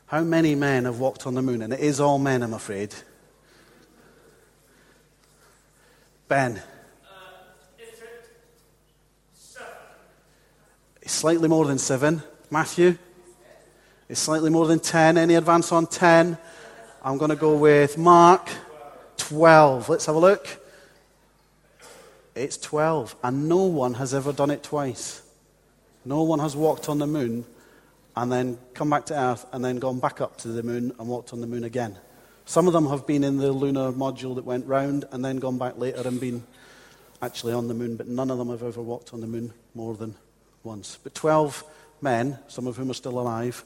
How 0.08 0.24
many 0.24 0.56
men 0.56 0.86
have 0.86 1.00
walked 1.00 1.28
on 1.28 1.36
the 1.36 1.42
moon? 1.42 1.62
And 1.62 1.74
it 1.74 1.80
is 1.80 2.00
all 2.00 2.18
men, 2.18 2.42
I'm 2.42 2.54
afraid. 2.54 2.94
Ben. 6.28 6.62
Slightly 11.24 11.48
more 11.48 11.64
than 11.64 11.78
seven. 11.78 12.22
Matthew? 12.52 12.98
It's 14.10 14.20
slightly 14.20 14.50
more 14.50 14.68
than 14.68 14.82
10. 14.82 15.18
Any 15.18 15.36
advance 15.36 15.72
on 15.72 15.88
10? 15.88 16.38
I'm 17.02 17.18
going 17.18 17.30
to 17.30 17.38
go 17.38 17.56
with 17.56 17.98
Mark. 17.98 18.50
12. 19.16 19.88
Let's 19.88 20.06
have 20.08 20.16
a 20.16 20.20
look. 20.20 20.46
It's 22.36 22.58
12. 22.58 23.16
And 23.24 23.48
no 23.48 23.64
one 23.64 23.94
has 23.94 24.14
ever 24.14 24.34
done 24.34 24.52
it 24.52 24.64
twice. 24.64 25.22
No 26.04 26.24
one 26.24 26.40
has 26.40 26.58
walked 26.58 26.90
on 26.90 27.00
the 27.00 27.08
moon 27.08 27.46
and 28.18 28.30
then 28.30 28.58
come 28.74 28.90
back 28.90 29.06
to 29.06 29.18
Earth 29.18 29.46
and 29.54 29.64
then 29.64 29.78
gone 29.78 30.00
back 30.00 30.20
up 30.20 30.36
to 30.40 30.50
the 30.50 30.62
moon 30.62 30.92
and 31.00 31.08
walked 31.08 31.32
on 31.32 31.40
the 31.40 31.48
moon 31.48 31.64
again. 31.64 31.98
Some 32.44 32.68
of 32.68 32.74
them 32.74 32.88
have 32.90 33.08
been 33.08 33.24
in 33.24 33.38
the 33.38 33.54
lunar 33.54 33.94
module 33.94 34.36
that 34.36 34.44
went 34.44 34.66
round 34.66 35.06
and 35.14 35.24
then 35.24 35.38
gone 35.38 35.58
back 35.58 35.78
later 35.78 36.06
and 36.06 36.20
been 36.20 36.44
actually 37.22 37.54
on 37.54 37.70
the 37.70 37.74
moon, 37.74 37.96
but 37.96 38.10
none 38.10 38.30
of 38.30 38.38
them 38.38 38.50
have 38.50 38.62
ever 38.62 38.82
walked 38.82 39.14
on 39.14 39.22
the 39.22 39.28
moon 39.28 39.54
more 39.74 39.96
than 39.96 40.16
once. 40.64 40.98
But 41.04 41.16
12 41.16 41.64
men, 42.02 42.40
some 42.48 42.68
of 42.68 42.78
whom 42.78 42.92
are 42.92 42.96
still 42.96 43.20
alive, 43.20 43.64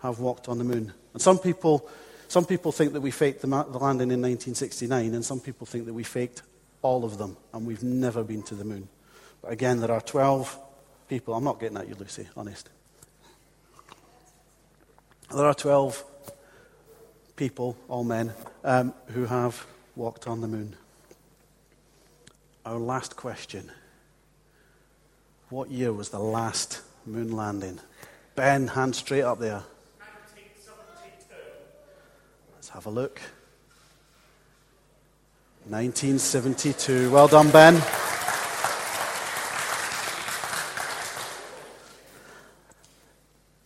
have 0.00 0.18
walked 0.18 0.48
on 0.48 0.58
the 0.58 0.64
moon. 0.64 0.92
And 1.12 1.22
some 1.22 1.38
people 1.38 1.88
Some 2.28 2.46
people 2.46 2.72
think 2.72 2.94
that 2.94 3.00
we 3.00 3.10
faked 3.10 3.42
the, 3.42 3.46
landing 3.46 4.10
in 4.10 4.20
1969, 4.20 5.14
and 5.14 5.24
some 5.24 5.40
people 5.40 5.66
think 5.66 5.86
that 5.86 5.92
we 5.92 6.02
faked 6.02 6.42
all 6.82 7.04
of 7.04 7.16
them, 7.16 7.36
and 7.52 7.66
we've 7.66 7.82
never 7.82 8.24
been 8.24 8.42
to 8.44 8.54
the 8.54 8.64
moon. 8.64 8.88
But 9.40 9.52
again, 9.52 9.78
there 9.78 9.92
are 9.92 10.00
12 10.00 10.58
people. 11.08 11.34
I'm 11.34 11.44
not 11.44 11.60
getting 11.60 11.76
at 11.76 11.86
you, 11.86 11.94
Lucy, 11.94 12.26
honest. 12.36 12.70
There 15.34 15.44
are 15.44 15.54
12 15.54 16.02
people, 17.36 17.76
all 17.88 18.04
men, 18.04 18.32
um, 18.64 18.92
who 19.08 19.26
have 19.26 19.66
walked 19.94 20.26
on 20.26 20.40
the 20.40 20.48
moon. 20.48 20.74
Our 22.66 22.78
last 22.78 23.16
question 23.16 23.70
What 25.54 25.70
year 25.70 25.92
was 25.92 26.08
the 26.08 26.18
last 26.18 26.80
moon 27.06 27.30
landing? 27.30 27.78
Ben, 28.34 28.66
hand 28.66 28.96
straight 28.96 29.22
up 29.22 29.38
there. 29.38 29.62
Let's 32.56 32.70
have 32.70 32.86
a 32.86 32.90
look. 32.90 33.20
1972. 35.68 37.08
Well 37.12 37.28
done, 37.28 37.52
Ben. 37.52 37.74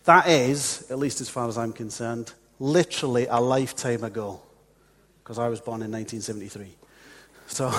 That 0.03 0.27
is, 0.27 0.85
at 0.91 0.99
least 0.99 1.21
as 1.21 1.29
far 1.29 1.47
as 1.47 1.57
I'm 1.57 1.73
concerned, 1.73 2.33
literally 2.59 3.25
a 3.25 3.41
lifetime 3.41 4.03
ago, 4.03 4.39
because 5.23 5.39
I 5.39 5.47
was 5.47 5.59
born 5.59 5.81
in 5.81 5.91
1973. 5.91 6.67
So 7.47 7.73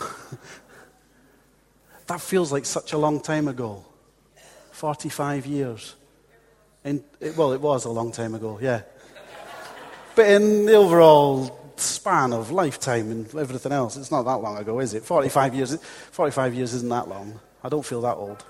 that 2.09 2.21
feels 2.21 2.51
like 2.51 2.65
such 2.65 2.93
a 2.93 2.99
long 2.99 3.21
time 3.21 3.47
ago 3.47 3.85
45 4.81 5.45
years. 5.45 5.95
In, 6.87 7.05
it, 7.21 7.37
well, 7.37 7.53
it 7.53 7.61
was 7.61 7.85
a 7.85 7.91
long 7.91 8.11
time 8.13 8.35
ago, 8.35 8.59
yeah. 8.63 8.81
But 10.17 10.31
in 10.31 10.65
the 10.65 10.73
overall 10.73 11.75
span 11.77 12.33
of 12.33 12.51
lifetime 12.51 13.11
and 13.11 13.27
everything 13.35 13.73
else, 13.73 13.99
it's 13.99 14.11
not 14.11 14.23
that 14.23 14.39
long 14.39 14.57
ago, 14.57 14.81
is 14.81 14.95
it? 14.95 15.05
45 15.05 15.55
years, 15.55 15.77
45 16.13 16.55
years 16.55 16.73
isn't 16.73 16.89
that 16.89 17.09
long. 17.09 17.39
I 17.63 17.69
don't 17.69 17.85
feel 17.85 18.01
that 18.01 18.17
old. 18.17 18.43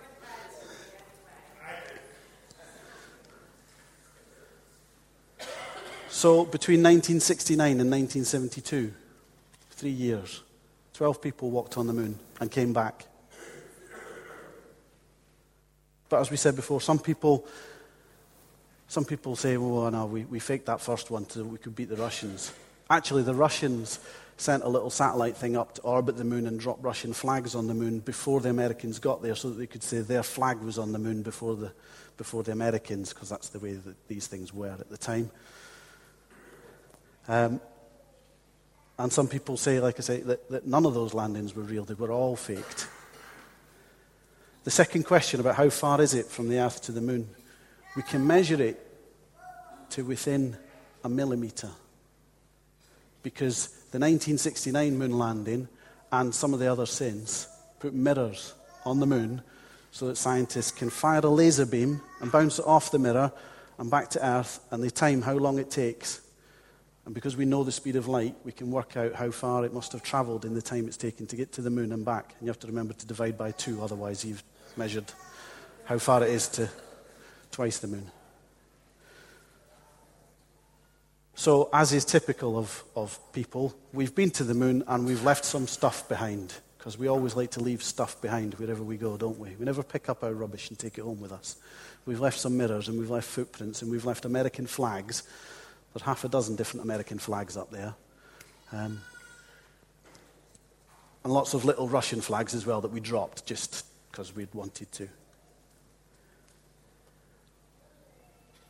So 6.10 6.44
between 6.44 6.78
1969 6.78 7.80
and 7.80 7.90
1972, 7.90 8.92
three 9.72 9.90
years, 9.90 10.42
12 10.94 11.20
people 11.20 11.50
walked 11.50 11.76
on 11.76 11.88
the 11.88 11.92
moon 11.92 12.20
and 12.40 12.52
came 12.52 12.72
back. 12.72 13.06
But 16.10 16.20
as 16.20 16.30
we 16.30 16.36
said 16.36 16.56
before, 16.56 16.80
some 16.82 16.98
people, 16.98 17.46
some 18.88 19.06
people 19.06 19.36
say, 19.36 19.56
well, 19.56 19.90
no, 19.90 20.04
we, 20.04 20.24
we 20.24 20.40
faked 20.40 20.66
that 20.66 20.80
first 20.80 21.10
one 21.10 21.26
so 21.30 21.44
we 21.44 21.56
could 21.56 21.74
beat 21.74 21.88
the 21.88 21.96
Russians. 21.96 22.52
Actually, 22.90 23.22
the 23.22 23.34
Russians 23.34 24.00
sent 24.36 24.64
a 24.64 24.68
little 24.68 24.90
satellite 24.90 25.36
thing 25.36 25.56
up 25.56 25.74
to 25.74 25.82
orbit 25.82 26.16
the 26.16 26.24
moon 26.24 26.46
and 26.46 26.58
drop 26.58 26.78
Russian 26.82 27.12
flags 27.12 27.54
on 27.54 27.68
the 27.68 27.74
moon 27.74 28.00
before 28.00 28.40
the 28.40 28.50
Americans 28.50 28.98
got 28.98 29.22
there 29.22 29.36
so 29.36 29.50
that 29.50 29.56
they 29.56 29.66
could 29.66 29.82
say 29.82 30.00
their 30.00 30.24
flag 30.24 30.58
was 30.58 30.78
on 30.78 30.92
the 30.92 30.98
moon 30.98 31.22
before 31.22 31.54
the, 31.54 31.70
before 32.16 32.42
the 32.42 32.50
Americans, 32.50 33.12
because 33.12 33.28
that's 33.28 33.50
the 33.50 33.60
way 33.60 33.74
that 33.74 34.08
these 34.08 34.26
things 34.26 34.52
were 34.52 34.70
at 34.70 34.90
the 34.90 34.98
time. 34.98 35.30
Um, 37.28 37.60
and 38.98 39.12
some 39.12 39.28
people 39.28 39.56
say, 39.56 39.78
like 39.78 39.98
I 39.98 40.02
say, 40.02 40.20
that, 40.22 40.50
that 40.50 40.66
none 40.66 40.84
of 40.86 40.94
those 40.94 41.14
landings 41.14 41.54
were 41.54 41.62
real, 41.62 41.84
they 41.84 41.94
were 41.94 42.10
all 42.10 42.34
faked. 42.34 42.88
The 44.62 44.70
second 44.70 45.04
question 45.04 45.40
about 45.40 45.54
how 45.54 45.70
far 45.70 46.02
is 46.02 46.12
it 46.12 46.26
from 46.26 46.48
the 46.48 46.58
Earth 46.58 46.82
to 46.82 46.92
the 46.92 47.00
moon? 47.00 47.28
We 47.96 48.02
can 48.02 48.26
measure 48.26 48.60
it 48.60 48.86
to 49.90 50.04
within 50.04 50.56
a 51.02 51.08
millimetre. 51.08 51.70
Because 53.22 53.68
the 53.90 53.98
1969 53.98 54.98
moon 54.98 55.18
landing 55.18 55.68
and 56.12 56.34
some 56.34 56.52
of 56.52 56.60
the 56.60 56.70
others 56.70 56.90
since 56.90 57.48
put 57.78 57.94
mirrors 57.94 58.54
on 58.84 59.00
the 59.00 59.06
moon 59.06 59.42
so 59.92 60.08
that 60.08 60.16
scientists 60.16 60.70
can 60.70 60.90
fire 60.90 61.20
a 61.20 61.28
laser 61.28 61.66
beam 61.66 62.02
and 62.20 62.30
bounce 62.30 62.58
it 62.58 62.66
off 62.66 62.90
the 62.90 62.98
mirror 62.98 63.32
and 63.78 63.90
back 63.90 64.10
to 64.10 64.26
Earth 64.26 64.60
and 64.70 64.82
they 64.82 64.90
time 64.90 65.22
how 65.22 65.34
long 65.34 65.58
it 65.58 65.70
takes 65.70 66.20
and 67.06 67.14
because 67.14 67.36
we 67.36 67.44
know 67.44 67.64
the 67.64 67.72
speed 67.72 67.96
of 67.96 68.08
light, 68.08 68.34
we 68.44 68.52
can 68.52 68.70
work 68.70 68.96
out 68.96 69.14
how 69.14 69.30
far 69.30 69.64
it 69.64 69.72
must 69.72 69.92
have 69.92 70.02
traveled 70.02 70.44
in 70.44 70.54
the 70.54 70.62
time 70.62 70.86
it's 70.86 70.96
taken 70.96 71.26
to 71.28 71.36
get 71.36 71.52
to 71.52 71.62
the 71.62 71.70
moon 71.70 71.92
and 71.92 72.04
back. 72.04 72.34
And 72.38 72.46
you 72.46 72.48
have 72.48 72.58
to 72.60 72.66
remember 72.66 72.92
to 72.92 73.06
divide 73.06 73.38
by 73.38 73.52
two, 73.52 73.82
otherwise, 73.82 74.24
you've 74.24 74.42
measured 74.76 75.10
how 75.84 75.98
far 75.98 76.22
it 76.22 76.30
is 76.30 76.48
to 76.48 76.68
twice 77.50 77.78
the 77.78 77.88
moon. 77.88 78.10
So, 81.34 81.70
as 81.72 81.94
is 81.94 82.04
typical 82.04 82.58
of, 82.58 82.84
of 82.94 83.18
people, 83.32 83.74
we've 83.94 84.14
been 84.14 84.30
to 84.32 84.44
the 84.44 84.52
moon 84.52 84.84
and 84.86 85.06
we've 85.06 85.24
left 85.24 85.46
some 85.46 85.66
stuff 85.66 86.06
behind. 86.06 86.52
Because 86.76 86.98
we 86.98 87.08
always 87.08 87.34
like 87.34 87.50
to 87.52 87.60
leave 87.60 87.82
stuff 87.82 88.20
behind 88.22 88.54
wherever 88.54 88.82
we 88.82 88.96
go, 88.96 89.16
don't 89.16 89.38
we? 89.38 89.50
We 89.58 89.64
never 89.64 89.82
pick 89.82 90.08
up 90.08 90.22
our 90.22 90.32
rubbish 90.32 90.70
and 90.70 90.78
take 90.78 90.96
it 90.96 91.02
home 91.02 91.20
with 91.20 91.32
us. 91.32 91.56
We've 92.06 92.20
left 92.20 92.38
some 92.38 92.56
mirrors 92.56 92.88
and 92.88 92.98
we've 92.98 93.10
left 93.10 93.28
footprints 93.28 93.82
and 93.82 93.90
we've 93.90 94.06
left 94.06 94.24
American 94.24 94.66
flags 94.66 95.22
there's 95.92 96.02
half 96.02 96.24
a 96.24 96.28
dozen 96.28 96.56
different 96.56 96.84
American 96.84 97.18
flags 97.18 97.56
up 97.56 97.70
there. 97.70 97.94
Um, 98.72 99.00
and 101.24 101.32
lots 101.32 101.54
of 101.54 101.64
little 101.64 101.88
Russian 101.88 102.20
flags 102.20 102.54
as 102.54 102.64
well 102.64 102.80
that 102.80 102.90
we 102.90 103.00
dropped 103.00 103.44
just 103.46 103.84
because 104.10 104.34
we'd 104.34 104.52
wanted 104.54 104.90
to. 104.92 105.08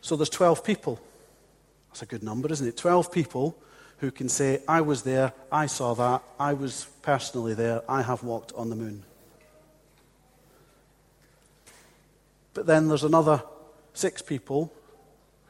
So 0.01 0.17
there's 0.17 0.31
12 0.31 0.65
people. 0.65 0.99
That's 1.89 2.03
a 2.03 2.07
good 2.07 2.23
number, 2.23 2.51
isn't 2.51 2.67
it? 2.67 2.77
12 2.77 3.13
people 3.13 3.57
who 3.99 4.11
can 4.11 4.29
say, 4.29 4.63
I 4.67 4.81
was 4.81 5.03
there, 5.03 5.33
I 5.53 5.67
saw 5.67 5.95
that, 5.95 6.23
I 6.39 6.55
was 6.55 6.87
personally 7.03 7.53
there, 7.53 7.83
I 7.89 8.03
have 8.03 8.23
walked 8.23 8.53
on 8.55 8.71
the 8.71 8.77
moon. 8.77 9.05
But 12.55 12.67
then 12.67 12.89
there's 12.89 13.05
another 13.05 13.43
six 13.93 14.23
people 14.23 14.73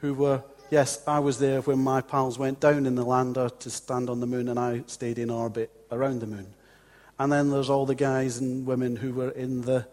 who 0.01 0.13
were 0.13 0.43
Yes, 0.71 1.05
I 1.05 1.19
was 1.19 1.37
there 1.37 1.59
when 1.59 1.79
my 1.79 1.99
pals 1.99 2.39
went 2.39 2.61
down 2.61 2.85
in 2.85 2.95
the 2.95 3.03
lander 3.03 3.49
to 3.49 3.69
stand 3.69 4.09
on 4.09 4.21
the 4.21 4.25
moon 4.25 4.47
and 4.47 4.57
I 4.57 4.83
stayed 4.87 5.19
in 5.19 5.29
orbit 5.29 5.69
around 5.91 6.21
the 6.21 6.27
moon. 6.27 6.47
And 7.19 7.29
then 7.29 7.49
there's 7.49 7.69
all 7.69 7.85
the 7.85 7.93
guys 7.93 8.37
and 8.37 8.65
women 8.65 8.95
who 8.95 9.11
were 9.11 9.31
in 9.31 9.63
the 9.63 9.85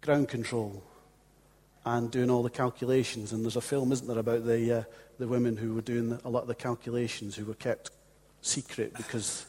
ground 0.00 0.28
control 0.28 0.82
and 1.84 2.10
doing 2.10 2.30
all 2.30 2.42
the 2.42 2.48
calculations. 2.48 3.34
And 3.34 3.44
there's 3.44 3.56
a 3.56 3.60
film, 3.60 3.92
isn't 3.92 4.08
there, 4.08 4.18
about 4.18 4.46
the, 4.46 4.72
uh, 4.72 4.82
the 5.18 5.28
women 5.28 5.58
who 5.58 5.74
were 5.74 5.82
doing 5.82 6.08
the, 6.08 6.20
a 6.24 6.30
lot 6.30 6.40
of 6.40 6.48
the 6.48 6.54
calculations 6.54 7.36
who 7.36 7.44
were 7.44 7.54
kept 7.54 7.90
secret 8.40 8.94
because 8.96 9.44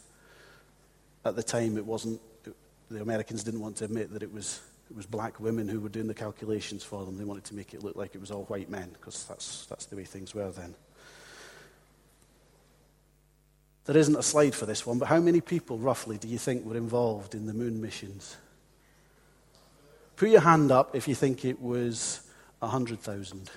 at 1.24 1.38
the 1.38 1.44
time 1.44 1.78
it 1.78 1.86
wasn't, 1.86 2.20
the 2.92 3.02
Americans 3.02 3.42
didn't 3.42 3.62
want 3.62 3.78
to 3.78 3.86
admit 3.86 4.12
that 4.12 4.22
it 4.22 4.34
was 4.34 4.60
it 4.90 4.96
was 4.96 5.06
black 5.06 5.40
women 5.40 5.68
who 5.68 5.80
were 5.80 5.90
doing 5.90 6.08
the 6.08 6.14
calculations 6.14 6.84
for 6.84 7.06
them. 7.06 7.18
They 7.18 7.26
wanted 7.26 7.44
to 7.46 7.56
make 7.56 7.74
it 7.74 7.84
look 7.84 7.96
like 7.96 8.16
it 8.16 8.22
was 8.22 8.32
all 8.32 8.44
white 8.46 8.70
men, 8.70 8.90
because 8.94 9.26
that's, 9.26 9.66
that's 9.66 9.86
the 9.86 9.96
way 9.96 10.06
things 10.06 10.34
were 10.34 10.52
then. 10.52 10.76
There 13.86 13.98
isn't 13.98 14.16
a 14.16 14.24
slide 14.24 14.54
for 14.54 14.66
this 14.66 14.86
one, 14.86 15.00
but 15.00 15.08
how 15.08 15.20
many 15.20 15.40
people, 15.40 15.78
roughly, 15.78 16.18
do 16.18 16.28
you 16.28 16.38
think 16.38 16.66
were 16.66 16.76
involved 16.76 17.36
in 17.36 17.46
the 17.46 17.54
moon 17.54 17.82
missions? 17.82 18.36
Put 20.18 20.30
your 20.30 20.42
hand 20.42 20.72
up 20.72 20.96
if 20.96 21.08
you 21.08 21.16
think 21.16 21.46
it 21.46 21.62
was 21.62 22.22
100,000. 22.60 23.50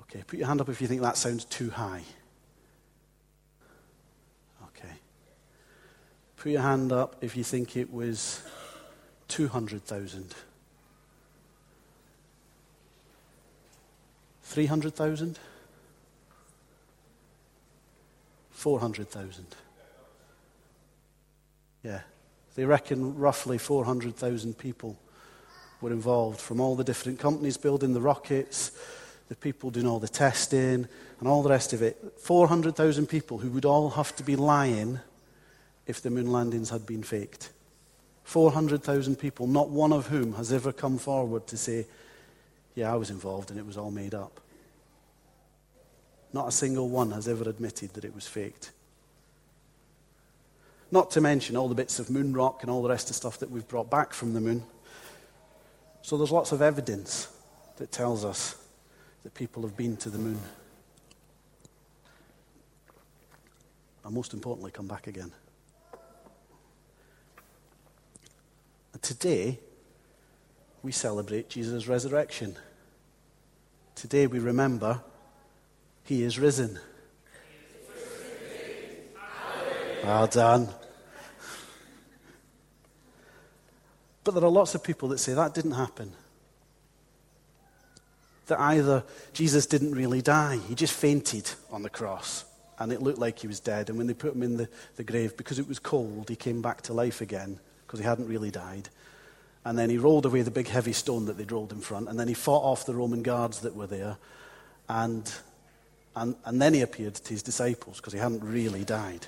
Okay, 0.00 0.22
put 0.26 0.38
your 0.38 0.46
hand 0.46 0.60
up 0.60 0.68
if 0.68 0.80
you 0.80 0.86
think 0.86 1.02
that 1.02 1.16
sounds 1.16 1.44
too 1.44 1.70
high. 1.70 2.02
Put 6.46 6.52
your 6.52 6.62
hand 6.62 6.92
up 6.92 7.16
if 7.22 7.36
you 7.36 7.42
think 7.42 7.76
it 7.76 7.92
was 7.92 8.40
200,000. 9.26 10.32
300,000? 14.44 15.40
400,000. 18.52 19.46
Yeah. 21.82 22.02
They 22.54 22.64
reckon 22.64 23.18
roughly 23.18 23.58
400,000 23.58 24.56
people 24.56 24.96
were 25.80 25.90
involved 25.90 26.40
from 26.40 26.60
all 26.60 26.76
the 26.76 26.84
different 26.84 27.18
companies 27.18 27.56
building 27.56 27.92
the 27.92 28.00
rockets, 28.00 28.70
the 29.28 29.34
people 29.34 29.70
doing 29.70 29.88
all 29.88 29.98
the 29.98 30.06
testing, 30.06 30.86
and 31.18 31.28
all 31.28 31.42
the 31.42 31.50
rest 31.50 31.72
of 31.72 31.82
it. 31.82 32.00
400,000 32.18 33.08
people 33.08 33.38
who 33.38 33.50
would 33.50 33.64
all 33.64 33.90
have 33.90 34.14
to 34.14 34.22
be 34.22 34.36
lying 34.36 35.00
if 35.86 36.02
the 36.02 36.10
moon 36.10 36.32
landings 36.32 36.70
had 36.70 36.86
been 36.86 37.02
faked. 37.02 37.50
400,000 38.24 39.16
people, 39.16 39.46
not 39.46 39.70
one 39.70 39.92
of 39.92 40.08
whom 40.08 40.34
has 40.34 40.52
ever 40.52 40.72
come 40.72 40.98
forward 40.98 41.46
to 41.46 41.56
say, 41.56 41.86
Yeah, 42.74 42.92
I 42.92 42.96
was 42.96 43.10
involved 43.10 43.50
and 43.50 43.58
it 43.58 43.66
was 43.66 43.76
all 43.76 43.90
made 43.90 44.14
up. 44.14 44.40
Not 46.32 46.48
a 46.48 46.52
single 46.52 46.88
one 46.88 47.12
has 47.12 47.28
ever 47.28 47.48
admitted 47.48 47.94
that 47.94 48.04
it 48.04 48.14
was 48.14 48.26
faked. 48.26 48.72
Not 50.90 51.10
to 51.12 51.20
mention 51.20 51.56
all 51.56 51.68
the 51.68 51.74
bits 51.74 51.98
of 51.98 52.10
moon 52.10 52.32
rock 52.32 52.62
and 52.62 52.70
all 52.70 52.82
the 52.82 52.88
rest 52.88 53.10
of 53.10 53.16
stuff 53.16 53.38
that 53.38 53.50
we've 53.50 53.66
brought 53.66 53.90
back 53.90 54.12
from 54.12 54.34
the 54.34 54.40
moon. 54.40 54.64
So 56.02 56.16
there's 56.16 56.30
lots 56.30 56.52
of 56.52 56.62
evidence 56.62 57.28
that 57.76 57.90
tells 57.90 58.24
us 58.24 58.56
that 59.22 59.34
people 59.34 59.62
have 59.62 59.76
been 59.76 59.96
to 59.98 60.10
the 60.10 60.18
moon. 60.18 60.40
And 64.04 64.14
most 64.14 64.32
importantly, 64.32 64.70
come 64.70 64.86
back 64.86 65.08
again. 65.08 65.32
Today, 69.02 69.58
we 70.82 70.92
celebrate 70.92 71.48
Jesus' 71.48 71.88
resurrection. 71.88 72.56
Today, 73.94 74.26
we 74.26 74.38
remember 74.38 75.02
he 76.04 76.22
is 76.22 76.38
risen. 76.38 76.78
Well 80.04 80.26
done. 80.28 80.68
But 84.22 84.34
there 84.34 84.44
are 84.44 84.50
lots 84.50 84.74
of 84.74 84.84
people 84.84 85.08
that 85.08 85.18
say 85.18 85.34
that 85.34 85.54
didn't 85.54 85.72
happen. 85.72 86.12
That 88.46 88.60
either 88.60 89.02
Jesus 89.32 89.66
didn't 89.66 89.92
really 89.92 90.22
die, 90.22 90.58
he 90.68 90.76
just 90.76 90.92
fainted 90.92 91.50
on 91.72 91.82
the 91.82 91.90
cross 91.90 92.44
and 92.78 92.92
it 92.92 93.02
looked 93.02 93.18
like 93.18 93.38
he 93.38 93.46
was 93.46 93.58
dead. 93.58 93.88
And 93.88 93.98
when 93.98 94.06
they 94.06 94.14
put 94.14 94.34
him 94.34 94.42
in 94.42 94.56
the, 94.56 94.68
the 94.96 95.04
grave, 95.04 95.36
because 95.36 95.58
it 95.58 95.66
was 95.66 95.78
cold, 95.78 96.28
he 96.28 96.36
came 96.36 96.62
back 96.62 96.82
to 96.82 96.92
life 96.92 97.20
again 97.20 97.58
because 97.86 98.00
he 98.00 98.04
hadn't 98.04 98.28
really 98.28 98.50
died. 98.50 98.88
And 99.64 99.76
then 99.78 99.90
he 99.90 99.98
rolled 99.98 100.26
away 100.26 100.42
the 100.42 100.50
big 100.50 100.68
heavy 100.68 100.92
stone 100.92 101.26
that 101.26 101.36
they'd 101.36 101.50
rolled 101.50 101.72
in 101.72 101.80
front. 101.80 102.08
And 102.08 102.18
then 102.18 102.28
he 102.28 102.34
fought 102.34 102.62
off 102.62 102.86
the 102.86 102.94
Roman 102.94 103.22
guards 103.22 103.60
that 103.60 103.74
were 103.74 103.86
there. 103.86 104.16
And, 104.88 105.32
and, 106.14 106.36
and 106.44 106.62
then 106.62 106.74
he 106.74 106.82
appeared 106.82 107.14
to 107.14 107.30
his 107.30 107.42
disciples 107.42 107.96
because 107.96 108.12
he 108.12 108.18
hadn't 108.18 108.44
really 108.44 108.84
died. 108.84 109.26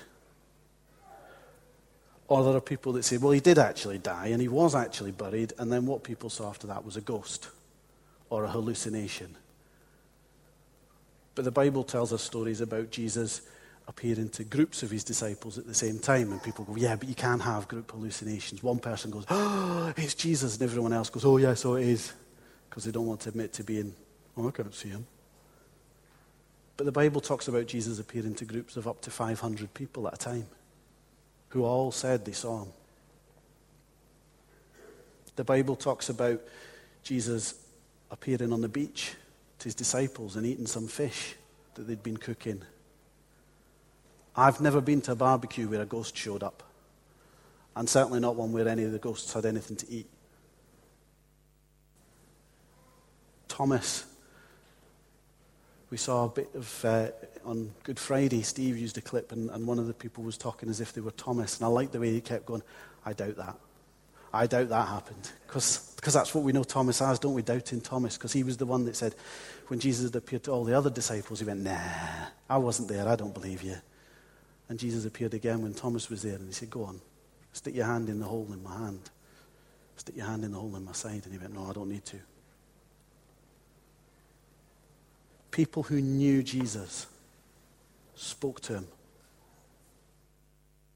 Or 2.29 2.43
there 2.43 2.55
are 2.55 2.61
people 2.61 2.93
that 2.93 3.03
say, 3.03 3.17
well, 3.17 3.31
he 3.31 3.39
did 3.39 3.57
actually 3.57 3.97
die 3.97 4.27
and 4.27 4.41
he 4.41 4.47
was 4.47 4.75
actually 4.75 5.11
buried. 5.11 5.51
And 5.57 5.71
then 5.71 5.85
what 5.85 6.03
people 6.03 6.29
saw 6.29 6.47
after 6.47 6.67
that 6.67 6.85
was 6.85 6.95
a 6.95 7.01
ghost 7.01 7.49
or 8.29 8.43
a 8.43 8.49
hallucination. 8.49 9.35
But 11.35 11.43
the 11.45 11.51
Bible 11.51 11.83
tells 11.83 12.13
us 12.13 12.21
stories 12.21 12.61
about 12.61 12.91
Jesus 12.91 13.41
appearing 13.89 14.29
to 14.29 14.43
groups 14.43 14.83
of 14.83 14.91
his 14.91 15.03
disciples 15.03 15.57
at 15.57 15.65
the 15.65 15.73
same 15.73 15.97
time. 15.97 16.31
And 16.31 16.41
people 16.41 16.63
go, 16.63 16.75
yeah, 16.75 16.95
but 16.95 17.09
you 17.09 17.15
can't 17.15 17.41
have 17.41 17.67
group 17.67 17.91
hallucinations. 17.91 18.61
One 18.61 18.77
person 18.77 19.09
goes, 19.09 19.25
oh, 19.29 19.91
it's 19.97 20.13
Jesus. 20.13 20.53
And 20.53 20.63
everyone 20.63 20.93
else 20.93 21.09
goes, 21.09 21.25
oh, 21.25 21.37
yeah, 21.37 21.55
so 21.55 21.75
it 21.75 21.87
is. 21.87 22.13
Because 22.69 22.85
they 22.85 22.91
don't 22.91 23.07
want 23.07 23.21
to 23.21 23.29
admit 23.29 23.51
to 23.53 23.63
being, 23.63 23.93
oh, 24.37 24.47
I 24.47 24.51
can't 24.51 24.73
see 24.73 24.89
him. 24.89 25.07
But 26.77 26.85
the 26.85 26.91
Bible 26.91 27.19
talks 27.19 27.47
about 27.47 27.65
Jesus 27.65 27.99
appearing 27.99 28.35
to 28.35 28.45
groups 28.45 28.77
of 28.77 28.87
up 28.87 29.01
to 29.01 29.11
500 29.11 29.73
people 29.73 30.07
at 30.07 30.13
a 30.13 30.17
time 30.17 30.45
who 31.49 31.65
all 31.65 31.91
said 31.91 32.23
they 32.23 32.31
saw 32.31 32.61
him. 32.63 32.71
The 35.35 35.43
Bible 35.43 35.75
talks 35.75 36.09
about 36.09 36.39
Jesus 37.01 37.55
appearing 38.11 38.53
on 38.53 38.61
the 38.61 38.69
beach 38.69 39.13
to 39.57 39.63
his 39.63 39.75
disciples 39.75 40.35
and 40.35 40.45
eating 40.45 40.67
some 40.67 40.87
fish 40.87 41.35
that 41.73 41.87
they'd 41.87 42.03
been 42.03 42.17
cooking. 42.17 42.61
I've 44.35 44.61
never 44.61 44.81
been 44.81 45.01
to 45.01 45.13
a 45.13 45.15
barbecue 45.15 45.67
where 45.67 45.81
a 45.81 45.85
ghost 45.85 46.15
showed 46.15 46.43
up, 46.43 46.63
and 47.75 47.89
certainly 47.89 48.19
not 48.19 48.35
one 48.35 48.51
where 48.51 48.67
any 48.67 48.83
of 48.83 48.91
the 48.91 48.99
ghosts 48.99 49.33
had 49.33 49.45
anything 49.45 49.75
to 49.77 49.91
eat. 49.91 50.07
Thomas, 53.47 54.05
we 55.89 55.97
saw 55.97 56.25
a 56.25 56.29
bit 56.29 56.49
of 56.55 56.85
uh, 56.85 57.07
on 57.45 57.71
Good 57.83 57.99
Friday. 57.99 58.41
Steve 58.43 58.77
used 58.77 58.97
a 58.97 59.01
clip, 59.01 59.31
and, 59.31 59.49
and 59.49 59.67
one 59.67 59.79
of 59.79 59.87
the 59.87 59.93
people 59.93 60.23
was 60.23 60.37
talking 60.37 60.69
as 60.69 60.79
if 60.79 60.93
they 60.93 61.01
were 61.01 61.11
Thomas, 61.11 61.57
and 61.57 61.65
I 61.65 61.67
liked 61.67 61.91
the 61.91 61.99
way 61.99 62.11
he 62.11 62.21
kept 62.21 62.45
going. 62.45 62.63
I 63.05 63.13
doubt 63.13 63.37
that. 63.37 63.57
I 64.33 64.47
doubt 64.47 64.69
that 64.69 64.87
happened. 64.87 65.31
Because 65.47 66.13
that's 66.13 66.35
what 66.35 66.43
we 66.43 66.51
know 66.51 66.63
Thomas 66.63 67.01
as, 67.01 67.19
don't 67.19 67.33
we? 67.33 67.41
Doubting 67.41 67.81
Thomas. 67.81 68.17
Because 68.17 68.33
he 68.33 68.43
was 68.43 68.57
the 68.57 68.65
one 68.65 68.85
that 68.85 68.95
said, 68.95 69.15
when 69.67 69.79
Jesus 69.79 70.05
had 70.05 70.15
appeared 70.15 70.43
to 70.43 70.51
all 70.51 70.63
the 70.63 70.77
other 70.77 70.89
disciples, 70.89 71.39
he 71.39 71.45
went, 71.45 71.61
Nah, 71.61 71.79
I 72.49 72.57
wasn't 72.57 72.89
there. 72.89 73.07
I 73.07 73.15
don't 73.15 73.33
believe 73.33 73.63
you. 73.63 73.75
And 74.69 74.77
Jesus 74.77 75.05
appeared 75.05 75.33
again 75.33 75.63
when 75.63 75.73
Thomas 75.73 76.09
was 76.09 76.21
there, 76.21 76.35
and 76.35 76.47
he 76.47 76.53
said, 76.53 76.69
Go 76.69 76.83
on, 76.83 77.01
stick 77.51 77.75
your 77.75 77.87
hand 77.87 78.07
in 78.07 78.19
the 78.19 78.25
hole 78.25 78.47
in 78.53 78.63
my 78.63 78.77
hand. 78.77 79.01
Stick 79.97 80.15
your 80.15 80.27
hand 80.27 80.45
in 80.45 80.51
the 80.51 80.59
hole 80.59 80.75
in 80.75 80.85
my 80.85 80.93
side. 80.93 81.21
And 81.25 81.33
he 81.33 81.39
went, 81.39 81.53
No, 81.53 81.69
I 81.69 81.73
don't 81.73 81.89
need 81.89 82.05
to. 82.05 82.17
People 85.51 85.83
who 85.83 85.99
knew 85.99 86.43
Jesus 86.43 87.07
spoke 88.15 88.61
to 88.61 88.75
him. 88.75 88.87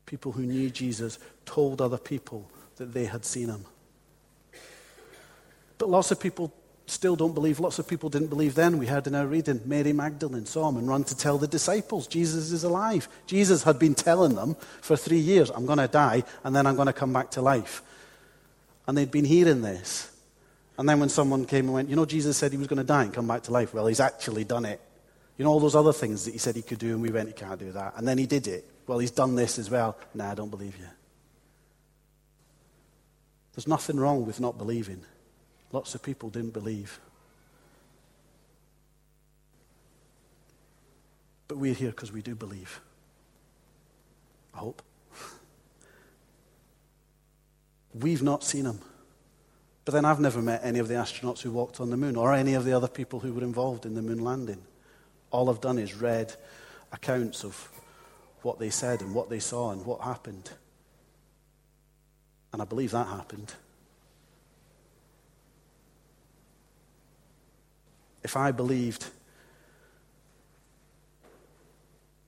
People 0.06 0.32
who 0.32 0.44
knew 0.44 0.70
Jesus 0.70 1.18
told 1.46 1.82
other 1.82 1.98
people 1.98 2.50
that 2.76 2.94
they 2.94 3.06
had 3.06 3.26
seen 3.26 3.50
him. 3.50 3.66
But 5.78 5.90
lots 5.90 6.12
of 6.12 6.20
people 6.20 6.54
still 6.94 7.16
don't 7.16 7.34
believe. 7.34 7.60
Lots 7.60 7.80
of 7.80 7.88
people 7.88 8.10
didn't 8.10 8.28
believe 8.28 8.56
then. 8.56 8.78
We 8.78 8.88
heard 8.88 9.08
in 9.08 9.16
our 9.16 9.28
reading 9.28 9.62
Mary 9.66 9.94
Magdalene 9.94 10.46
saw 10.46 10.70
him 10.70 10.78
and 10.78 10.88
ran 10.88 11.04
to 11.06 11.18
tell 11.18 11.38
the 11.38 11.48
disciples 11.48 12.08
Jesus 12.08 12.52
is 12.52 12.64
alive. 12.64 13.10
Jesus 13.28 13.64
had 13.64 13.80
been 13.80 13.96
telling 13.96 14.36
them 14.36 14.56
for 14.82 14.96
three 14.96 15.20
years, 15.20 15.50
I'm 15.50 15.66
going 15.66 15.80
to 15.80 15.88
die 15.88 16.24
and 16.44 16.56
then 16.56 16.66
I'm 16.66 16.76
going 16.76 16.88
to 16.88 16.94
come 16.94 17.12
back 17.12 17.32
to 17.32 17.42
life. 17.42 17.82
And 18.88 18.98
they'd 18.98 19.12
been 19.12 19.26
hearing 19.26 19.62
this. 19.62 20.12
And 20.78 20.88
then 20.88 21.00
when 21.00 21.10
someone 21.10 21.46
came 21.46 21.66
and 21.66 21.74
went, 21.74 21.90
You 21.90 21.96
know, 21.96 22.06
Jesus 22.06 22.38
said 22.38 22.52
he 22.52 22.58
was 22.58 22.68
going 22.68 22.78
to 22.78 22.84
die 22.84 23.04
and 23.04 23.14
come 23.14 23.28
back 23.28 23.44
to 23.44 23.52
life. 23.52 23.74
Well, 23.74 23.88
he's 23.88 24.00
actually 24.00 24.44
done 24.44 24.66
it. 24.66 24.82
You 25.38 25.46
know, 25.46 25.52
all 25.52 25.60
those 25.60 25.76
other 25.76 25.94
things 25.94 26.26
that 26.26 26.32
he 26.32 26.38
said 26.38 26.56
he 26.56 26.62
could 26.62 26.80
do, 26.80 26.94
and 26.94 27.02
we 27.02 27.10
went, 27.10 27.28
He 27.28 27.34
can't 27.34 27.60
do 27.60 27.72
that. 27.72 27.94
And 27.98 28.08
then 28.08 28.18
he 28.18 28.26
did 28.26 28.48
it. 28.48 28.66
Well, 28.86 29.00
he's 29.00 29.12
done 29.12 29.36
this 29.36 29.58
as 29.58 29.70
well. 29.70 29.98
Nah, 30.14 30.32
I 30.32 30.36
don't 30.36 30.50
believe 30.50 30.78
you. 30.78 30.86
There's 33.54 33.68
nothing 33.68 34.00
wrong 34.00 34.26
with 34.26 34.40
not 34.40 34.58
believing. 34.58 35.04
Lots 35.74 35.96
of 35.96 36.04
people 36.04 36.30
didn't 36.30 36.54
believe. 36.54 37.00
But 41.48 41.58
we're 41.58 41.74
here 41.74 41.90
because 41.90 42.12
we 42.12 42.22
do 42.22 42.36
believe. 42.36 42.80
I 44.54 44.60
hope. 44.60 44.84
We've 47.94 48.24
not 48.24 48.44
seen 48.44 48.66
him. 48.66 48.80
But 49.84 49.94
then 49.94 50.06
I've 50.06 50.20
never 50.20 50.42
met 50.42 50.62
any 50.64 50.80
of 50.80 50.88
the 50.88 50.94
astronauts 50.94 51.42
who 51.42 51.52
walked 51.52 51.82
on 51.82 51.90
the 51.90 51.98
moon 51.98 52.16
or 52.16 52.34
any 52.34 52.54
of 52.54 52.66
the 52.66 52.74
other 52.74 52.88
people 52.88 53.20
who 53.20 53.34
were 53.34 53.44
involved 53.44 53.86
in 53.86 53.96
the 53.96 54.02
moon 54.02 54.24
landing. 54.24 54.62
All 55.32 55.50
I've 55.50 55.60
done 55.60 55.80
is 55.80 55.96
read 55.96 56.36
accounts 56.92 57.44
of 57.44 57.70
what 58.44 58.60
they 58.60 58.70
said 58.70 59.02
and 59.02 59.14
what 59.14 59.30
they 59.30 59.40
saw 59.40 59.72
and 59.72 59.86
what 59.86 60.02
happened. 60.02 60.52
And 62.54 62.62
I 62.62 62.66
believe 62.66 62.92
that 62.92 63.08
happened. 63.08 63.54
If 68.24 68.38
I 68.38 68.52
believed 68.52 69.06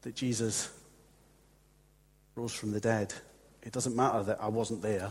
that 0.01 0.15
Jesus 0.15 0.71
rose 2.35 2.53
from 2.53 2.71
the 2.71 2.79
dead, 2.79 3.13
it 3.63 3.71
doesn't 3.71 3.95
matter 3.95 4.23
that 4.23 4.39
I 4.41 4.47
wasn't 4.47 4.81
there. 4.81 5.09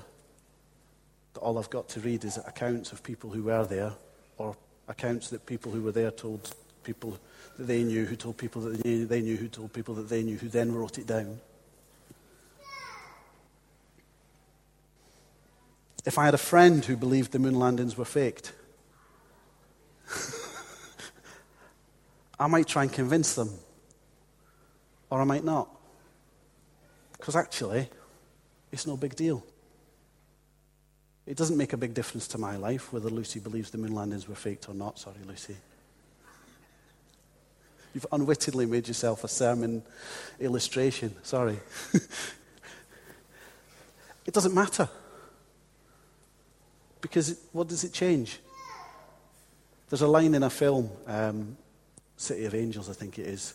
That 1.33 1.41
all 1.41 1.59
I've 1.59 1.71
got 1.71 1.89
to 1.91 2.01
read 2.01 2.25
is 2.25 2.37
accounts 2.37 2.93
of 2.93 3.03
people 3.03 3.31
who 3.31 3.43
were 3.43 3.65
there, 3.65 3.93
or 4.37 4.57
accounts 4.89 5.31
that 5.31 5.47
people 5.47 5.73
who 5.73 5.83
were 5.83 5.93
there 5.93 6.11
told 6.11 6.55
people 6.85 7.19
that 7.57 7.65
they 7.65 7.83
knew, 7.83 8.05
who 8.05 8.15
told 8.15 8.37
people 8.37 8.63
that 8.63 8.83
they 8.83 8.91
knew, 8.91 9.07
they 9.07 9.23
knew 9.23 9.37
who 9.37 9.49
told 9.49 9.73
people 9.73 9.95
that 9.95 10.09
they 10.09 10.23
knew, 10.23 10.37
who 10.37 10.49
then 10.49 10.73
wrote 10.75 10.99
it 10.99 11.07
down. 11.07 11.41
if 16.05 16.19
I 16.19 16.27
had 16.27 16.35
a 16.35 16.39
friend 16.39 16.85
who 16.85 16.97
believed 16.97 17.33
the 17.33 17.39
moon 17.39 17.59
landings 17.59 17.97
were 17.97 18.05
faked, 18.05 18.53
I 22.39 22.47
might 22.47 22.67
try 22.67 22.83
and 22.83 22.93
convince 22.93 23.35
them, 23.35 23.51
or 25.11 25.21
I 25.21 25.25
might 25.25 25.45
not. 25.45 25.69
Because 27.13 27.37
actually, 27.37 27.89
it's 28.73 28.87
no 28.87 28.97
big 28.97 29.15
deal. 29.17 29.45
It 31.27 31.37
doesn't 31.37 31.57
make 31.57 31.73
a 31.73 31.77
big 31.77 31.95
difference 31.95 32.29
to 32.29 32.39
my 32.39 32.57
life 32.57 32.93
whether 32.93 33.09
Lucy 33.09 33.41
believes 33.41 33.71
the 33.71 33.79
moon 33.79 33.95
landings 33.95 34.29
were 34.29 34.35
faked 34.35 34.69
or 34.69 34.75
not. 34.75 34.99
Sorry, 34.99 35.17
Lucy. 35.27 35.57
You've 37.95 38.07
unwittingly 38.11 38.67
made 38.67 38.89
yourself 38.89 39.25
a 39.25 39.29
sermon 39.29 39.83
illustration. 40.41 41.15
Sorry. 41.23 41.59
it 44.27 44.35
doesn't 44.35 44.53
matter. 44.53 44.89
Because 47.01 47.39
what 47.53 47.69
does 47.69 47.85
it 47.85 47.93
change? 47.93 48.41
There's 49.89 50.03
a 50.03 50.09
line 50.09 50.35
in 50.35 50.43
a 50.43 50.51
film, 50.51 50.91
um, 51.07 51.57
City 52.17 52.45
of 52.45 52.55
Angels, 52.55 52.89
I 52.89 52.93
think 52.93 53.19
it 53.19 53.27
is, 53.27 53.55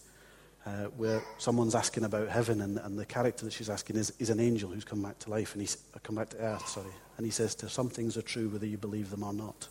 uh, 0.65 0.85
where 0.97 1.21
someone's 1.37 1.75
asking 1.75 2.03
about 2.03 2.27
heaven, 2.29 2.61
and, 2.61 2.77
and, 2.77 2.99
the 2.99 3.05
character 3.05 3.45
that 3.45 3.53
she's 3.53 3.69
asking 3.69 3.95
is, 3.95 4.13
is 4.19 4.29
an 4.29 4.39
angel 4.39 4.69
who's 4.69 4.83
come 4.83 5.01
back 5.01 5.17
to 5.19 5.29
life, 5.29 5.53
and 5.53 5.61
he's 5.61 5.77
uh, 5.95 5.99
come 6.03 6.15
back 6.15 6.29
to 6.29 6.37
earth, 6.37 6.67
sorry. 6.67 6.91
And 7.17 7.25
he 7.25 7.31
says 7.31 7.55
to 7.55 7.69
some 7.69 7.89
things 7.89 8.17
are 8.17 8.21
true 8.21 8.49
whether 8.49 8.65
you 8.65 8.77
believe 8.77 9.09
them 9.09 9.23
or 9.23 9.33
not. 9.33 9.67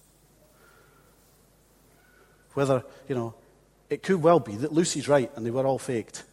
Whether, 2.54 2.82
you 3.08 3.14
know, 3.14 3.34
it 3.90 4.02
could 4.02 4.22
well 4.22 4.40
be 4.40 4.56
that 4.56 4.72
Lucy's 4.72 5.08
right 5.08 5.30
and 5.36 5.46
they 5.46 5.50
were 5.50 5.66
all 5.66 5.78
faked. 5.78 6.24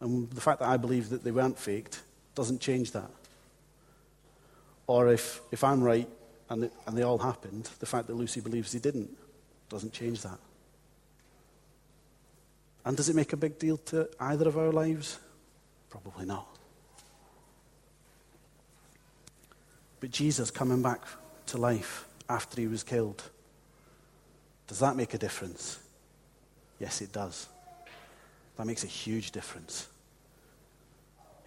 And 0.00 0.30
the 0.30 0.40
fact 0.40 0.60
that 0.60 0.68
I 0.68 0.76
believe 0.76 1.10
that 1.10 1.24
they 1.24 1.30
weren't 1.30 1.58
faked 1.58 2.02
doesn't 2.34 2.60
change 2.60 2.92
that. 2.92 3.10
Or 4.86 5.08
if, 5.08 5.40
if 5.52 5.62
I'm 5.62 5.82
right 5.82 6.08
and, 6.48 6.64
it, 6.64 6.72
and 6.86 6.96
they 6.96 7.02
all 7.02 7.18
happened, 7.18 7.70
the 7.78 7.86
fact 7.86 8.08
that 8.08 8.14
Lucy 8.14 8.40
believes 8.40 8.72
they 8.72 8.78
didn't 8.78 9.16
doesn't 9.68 9.92
change 9.92 10.22
that. 10.22 10.38
And 12.84 12.96
does 12.96 13.08
it 13.08 13.16
make 13.16 13.32
a 13.32 13.36
big 13.36 13.58
deal 13.58 13.76
to 13.76 14.08
either 14.18 14.48
of 14.48 14.56
our 14.56 14.72
lives? 14.72 15.18
Probably 15.90 16.24
not. 16.24 16.46
But 20.00 20.10
Jesus 20.10 20.50
coming 20.50 20.82
back 20.82 21.02
to 21.46 21.58
life 21.58 22.06
after 22.28 22.60
he 22.60 22.66
was 22.66 22.82
killed, 22.82 23.22
does 24.66 24.78
that 24.78 24.96
make 24.96 25.12
a 25.14 25.18
difference? 25.18 25.78
Yes, 26.78 27.02
it 27.02 27.12
does. 27.12 27.48
That 28.56 28.66
makes 28.66 28.84
a 28.84 28.88
huge 28.88 29.32
difference. 29.32 29.88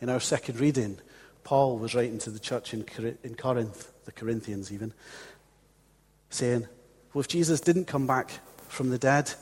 In 0.01 0.09
our 0.09 0.19
second 0.19 0.59
reading, 0.59 0.99
Paul 1.43 1.77
was 1.77 1.95
writing 1.95 2.19
to 2.19 2.29
the 2.29 2.39
church 2.39 2.73
in, 2.73 2.85
in 3.23 3.35
Corinth, 3.35 3.91
the 4.05 4.11
Corinthians 4.11 4.71
even, 4.71 4.93
saying, 6.29 6.67
Well, 7.13 7.21
if 7.21 7.27
Jesus 7.27 7.59
didn't 7.59 7.85
come 7.85 8.05
back 8.05 8.31
from 8.67 8.89
the 8.89 8.97
dead, 8.97 9.33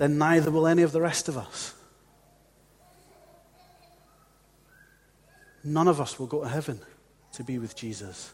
then 0.00 0.16
neither 0.16 0.50
will 0.50 0.66
any 0.66 0.80
of 0.80 0.92
the 0.92 1.00
rest 1.00 1.28
of 1.28 1.36
us. 1.36 1.74
None 5.62 5.88
of 5.88 6.00
us 6.00 6.18
will 6.18 6.26
go 6.26 6.40
to 6.40 6.48
heaven 6.48 6.80
to 7.34 7.44
be 7.44 7.58
with 7.58 7.76
Jesus. 7.76 8.32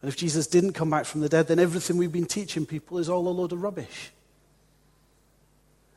And 0.00 0.08
if 0.08 0.16
Jesus 0.16 0.46
didn't 0.46 0.74
come 0.74 0.88
back 0.88 1.04
from 1.04 1.20
the 1.20 1.28
dead, 1.28 1.48
then 1.48 1.58
everything 1.58 1.96
we've 1.96 2.12
been 2.12 2.26
teaching 2.26 2.64
people 2.64 2.98
is 2.98 3.08
all 3.08 3.26
a 3.26 3.28
load 3.28 3.50
of 3.50 3.60
rubbish. 3.60 4.12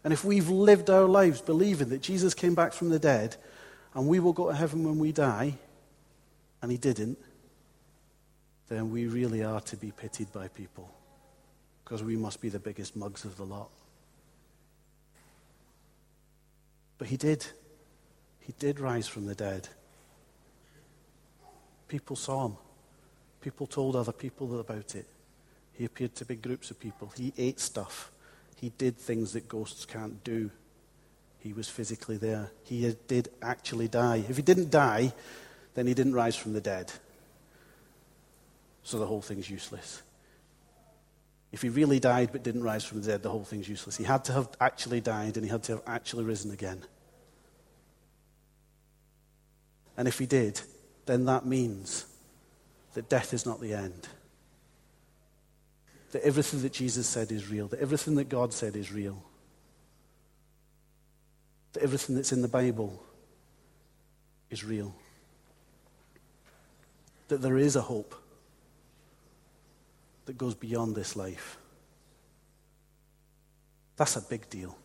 And 0.04 0.12
if 0.12 0.26
we've 0.26 0.50
lived 0.50 0.89
our 0.89 1.06
lives 1.06 1.39
believing 1.39 1.89
that 1.89 2.02
Jesus 2.02 2.34
came 2.34 2.56
back 2.56 2.74
from 2.74 2.89
the 2.89 2.98
dead 2.98 3.36
and 3.93 4.08
we 4.08 4.19
will 4.19 4.34
go 4.34 4.50
to 4.50 4.56
heaven 4.56 4.84
when 4.84 4.98
we 4.98 5.12
die, 5.12 5.60
and 6.63 6.72
he 6.72 6.78
didn't, 6.80 7.19
then 8.67 8.89
we 8.89 9.06
really 9.06 9.43
are 9.43 9.62
to 9.62 9.78
be 9.78 9.91
pitied 9.91 10.34
by 10.34 10.48
people 10.48 10.89
because 11.84 12.02
we 12.02 12.17
must 12.17 12.41
be 12.41 12.50
the 12.50 12.58
biggest 12.58 12.96
mugs 12.96 13.26
of 13.26 13.38
the 13.38 13.46
lot. 13.46 13.69
But 17.04 17.10
he 17.10 17.18
did. 17.18 17.46
He 18.39 18.54
did 18.60 18.80
rise 18.80 19.10
from 19.10 19.26
the 19.26 19.36
dead. 19.36 19.68
People 21.89 22.16
saw 22.16 22.46
him. 22.46 22.56
People 23.42 23.68
told 23.68 23.98
other 23.98 24.13
people 24.13 24.58
about 24.58 24.96
it. 24.96 25.06
He 25.74 25.84
appeared 25.84 26.16
to 26.16 26.24
big 26.24 26.42
groups 26.42 26.72
of 26.72 26.80
people. 26.80 27.12
He 27.18 27.34
ate 27.38 27.60
stuff. 27.60 28.10
He 28.56 28.70
did 28.78 28.98
things 28.98 29.34
that 29.34 29.50
ghosts 29.50 29.84
can't 29.84 30.24
do. 30.24 30.50
He 31.39 31.52
was 31.52 31.68
physically 31.68 32.16
there. 32.16 32.52
He 32.63 32.96
did 33.10 33.28
actually 33.42 33.89
die. 33.89 34.24
If 34.30 34.38
he 34.38 34.42
didn't 34.42 34.72
die, 34.72 35.12
then 35.74 35.88
he 35.88 35.94
didn't 35.94 36.13
rise 36.13 36.38
from 36.38 36.54
the 36.54 36.62
dead. 36.62 36.94
So 38.84 38.98
the 38.98 39.08
whole 39.08 39.22
thing's 39.22 39.50
useless. 39.50 40.03
If 41.54 41.62
he 41.62 41.70
really 41.70 42.00
died 42.00 42.30
but 42.32 42.42
didn't 42.42 42.63
rise 42.63 42.84
from 42.84 43.02
the 43.02 43.08
dead, 43.08 43.22
the 43.22 43.30
whole 43.30 43.44
thing's 43.44 43.70
useless. 43.70 43.96
He 43.96 44.04
had 44.04 44.26
to 44.26 44.34
have 44.34 44.50
actually 44.60 45.02
died 45.02 45.38
and 45.38 45.46
he 45.46 45.52
had 45.52 45.62
to 45.63 45.74
have 45.74 45.84
actually 45.86 46.24
risen 46.24 46.50
again. 46.50 46.84
And 49.96 50.08
if 50.08 50.18
he 50.18 50.26
did, 50.26 50.60
then 51.06 51.26
that 51.26 51.46
means 51.46 52.08
that 52.96 53.08
death 53.08 53.36
is 53.36 53.46
not 53.46 53.62
the 53.62 53.72
end. 53.72 54.08
That 56.12 56.24
everything 56.24 56.63
that 56.63 56.74
Jesus 56.74 57.08
said 57.08 57.32
is 57.32 57.48
real, 57.48 57.68
that 57.68 57.80
everything 57.80 58.16
that 58.16 58.30
God 58.30 58.52
said 58.52 58.76
is 58.76 58.92
real, 58.92 59.24
that 61.74 61.84
everything 61.84 62.16
that's 62.16 62.32
in 62.32 62.42
the 62.42 62.48
Bible 62.48 63.04
is 64.50 64.63
real, 64.63 64.96
that 67.28 67.44
there 67.44 67.58
is 67.58 67.76
a 67.76 67.82
hope 67.82 68.23
that 70.26 70.38
goes 70.38 70.56
beyond 70.56 70.96
this 70.96 71.16
life. 71.16 71.58
That's 73.96 74.16
a 74.16 74.22
big 74.22 74.50
deal. 74.50 74.78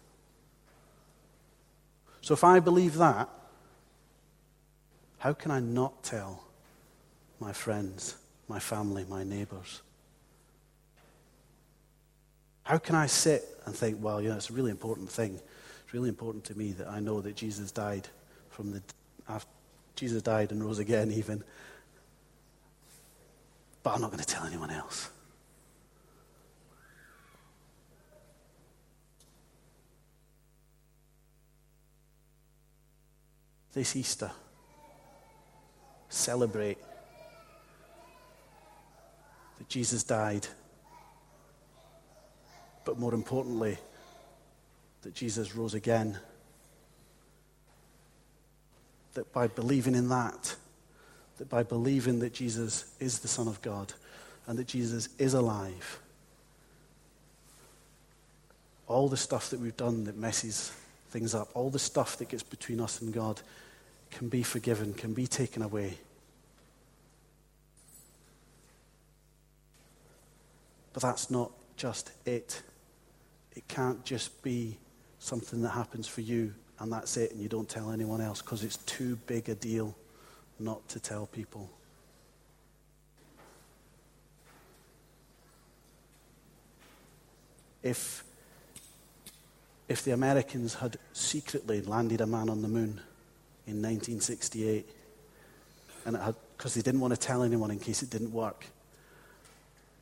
So 2.21 2.35
if 2.35 2.45
I 2.45 2.61
believe 2.61 2.97
that, 2.97 3.29
how 5.19 5.33
can 5.33 5.51
I 5.51 5.61
not 5.61 6.03
tell 6.03 6.45
my 7.41 7.53
friends, 7.53 8.17
my 8.49 8.59
family, 8.59 9.05
my 9.09 9.25
neighbors? 9.25 9.83
How 12.65 12.79
can 12.79 12.95
I 12.95 13.07
sit 13.07 13.45
and 13.65 13.75
think, 13.75 13.99
well, 14.01 14.21
you 14.21 14.29
know, 14.29 14.37
it's 14.37 14.51
a 14.51 14.53
really 14.53 14.71
important 14.71 15.09
thing. 15.09 15.41
It's 15.85 15.95
really 15.95 16.11
important 16.11 16.45
to 16.45 16.59
me 16.59 16.73
that 16.73 16.89
I 16.89 17.01
know 17.01 17.21
that 17.23 17.35
Jesus 17.35 17.73
died 17.73 18.07
from 18.51 18.73
the 18.73 18.83
after 19.29 19.49
Jesus 19.97 20.23
died 20.23 20.53
and 20.53 20.63
rose 20.63 20.79
again 20.79 21.11
even. 21.13 21.43
But 23.83 23.95
I'm 23.95 24.01
not 24.01 24.11
going 24.11 24.23
to 24.23 24.27
tell 24.27 24.45
anyone 24.45 24.71
else. 24.71 25.11
This 33.79 33.95
Easter, 33.95 34.33
celebrate 36.09 36.79
that 39.57 39.69
Jesus 39.69 40.03
died, 40.03 40.49
but 42.85 42.99
more 42.99 43.15
importantly, 43.15 43.79
that 45.03 45.15
Jesus 45.15 45.55
rose 45.55 45.75
again. 45.75 46.19
That 49.15 49.33
by 49.33 49.47
believing 49.47 49.95
in 49.95 50.09
that, 50.09 50.57
that 51.37 51.49
by 51.49 51.63
believing 51.63 52.19
that 52.19 52.35
Jesus 52.35 52.93
is 52.99 53.21
the 53.21 53.29
Son 53.29 53.47
of 53.47 53.63
God 53.63 53.93
and 54.49 54.59
that 54.59 54.67
Jesus 54.67 55.09
is 55.19 55.35
alive, 55.35 56.01
all 58.89 59.09
the 59.09 59.17
stuff 59.17 59.51
that 59.51 59.61
we've 59.61 59.77
done 59.77 60.03
that 60.03 60.17
messes 60.17 60.73
things 61.11 61.33
up, 61.33 61.49
all 61.55 61.71
the 61.71 61.79
stuff 61.79 62.17
that 62.17 62.29
gets 62.29 62.43
between 62.43 62.81
us 62.81 63.01
and 63.01 63.15
God 63.15 63.41
can 64.11 64.29
be 64.29 64.43
forgiven, 64.43 64.95
can 64.95 65.15
be 65.15 65.27
taken 65.27 65.63
away. 65.63 65.99
But 70.93 71.03
that's 71.03 71.31
not 71.31 71.53
just 71.77 72.11
it. 72.27 72.63
It 73.55 73.69
can't 73.69 74.05
just 74.05 74.43
be 74.43 74.79
something 75.19 75.63
that 75.63 75.71
happens 75.71 76.07
for 76.09 76.21
you 76.21 76.55
and 76.81 76.93
that's 76.93 77.17
it 77.17 77.33
and 77.33 77.41
you 77.41 77.49
don't 77.49 77.69
tell 77.69 77.91
anyone 77.91 78.21
else 78.21 78.41
because 78.41 78.63
it's 78.63 78.77
too 78.79 79.17
big 79.27 79.49
a 79.49 79.55
deal 79.55 79.97
not 80.59 80.89
to 80.89 81.01
tell 81.01 81.27
people. 81.27 81.71
If, 87.83 88.25
if 89.89 90.03
the 90.03 90.11
Americans 90.13 90.75
had 90.75 90.97
secretly 91.13 91.81
landed 91.81 92.21
a 92.21 92.27
man 92.27 92.49
on 92.49 92.63
the 92.63 92.69
moon 92.69 93.01
in 93.69 93.83
1968, 93.83 94.89
and 96.07 96.17
it 96.17 96.23
had 96.23 96.35
because 96.57 96.75
they 96.75 96.83
didn't 96.83 97.01
want 97.01 97.15
to 97.15 97.21
tell 97.21 97.45
anyone 97.45 97.71
in 97.71 97.79
case 97.79 98.03
it 98.03 98.11
didn't 98.11 98.33
work, 98.33 98.67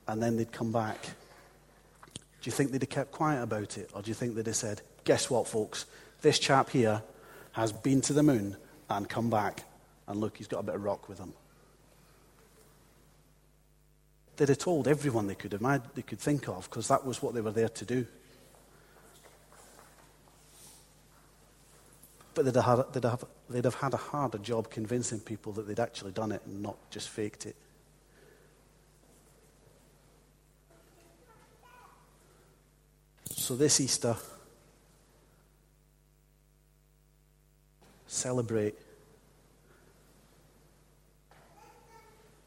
and 0.08 0.22
then 0.22 0.36
they'd 0.36 0.52
come 0.52 0.72
back. 0.72 1.02
Do 2.14 2.44
you 2.44 2.52
think 2.52 2.70
they'd 2.70 2.80
have 2.80 2.88
kept 2.88 3.12
quiet 3.12 3.42
about 3.42 3.76
it, 3.76 3.90
or 3.92 4.00
do 4.00 4.08
you 4.08 4.14
think 4.14 4.34
they'd 4.34 4.46
have 4.46 4.56
said, 4.56 4.80
"Guess 5.04 5.28
what, 5.28 5.46
folks? 5.48 5.84
This 6.22 6.38
chap 6.38 6.70
here 6.70 7.02
has 7.52 7.72
been 7.72 8.00
to 8.02 8.12
the 8.12 8.22
moon 8.22 8.56
and 8.88 9.08
come 9.08 9.28
back, 9.28 9.64
and 10.06 10.20
look, 10.20 10.38
he's 10.38 10.46
got 10.46 10.60
a 10.60 10.62
bit 10.62 10.76
of 10.76 10.84
rock 10.84 11.08
with 11.08 11.18
him." 11.18 11.34
They'd 14.36 14.48
have 14.48 14.58
told 14.58 14.86
everyone 14.86 15.26
they 15.26 15.34
could 15.34 15.54
imagine, 15.54 15.90
they 15.94 16.02
could 16.02 16.20
think 16.20 16.48
of, 16.48 16.70
because 16.70 16.88
that 16.88 17.04
was 17.04 17.20
what 17.20 17.34
they 17.34 17.40
were 17.40 17.52
there 17.52 17.68
to 17.68 17.84
do. 17.84 18.06
But 22.36 22.44
they'd 22.44 22.60
have, 22.60 22.92
they'd, 22.92 23.04
have, 23.04 23.24
they'd 23.48 23.64
have 23.64 23.76
had 23.76 23.94
a 23.94 23.96
harder 23.96 24.36
job 24.36 24.68
convincing 24.68 25.20
people 25.20 25.52
that 25.54 25.66
they'd 25.66 25.80
actually 25.80 26.12
done 26.12 26.32
it 26.32 26.42
and 26.44 26.62
not 26.62 26.76
just 26.90 27.08
faked 27.08 27.46
it. 27.46 27.56
So 33.30 33.56
this 33.56 33.80
Easter, 33.80 34.14
celebrate. 38.06 38.74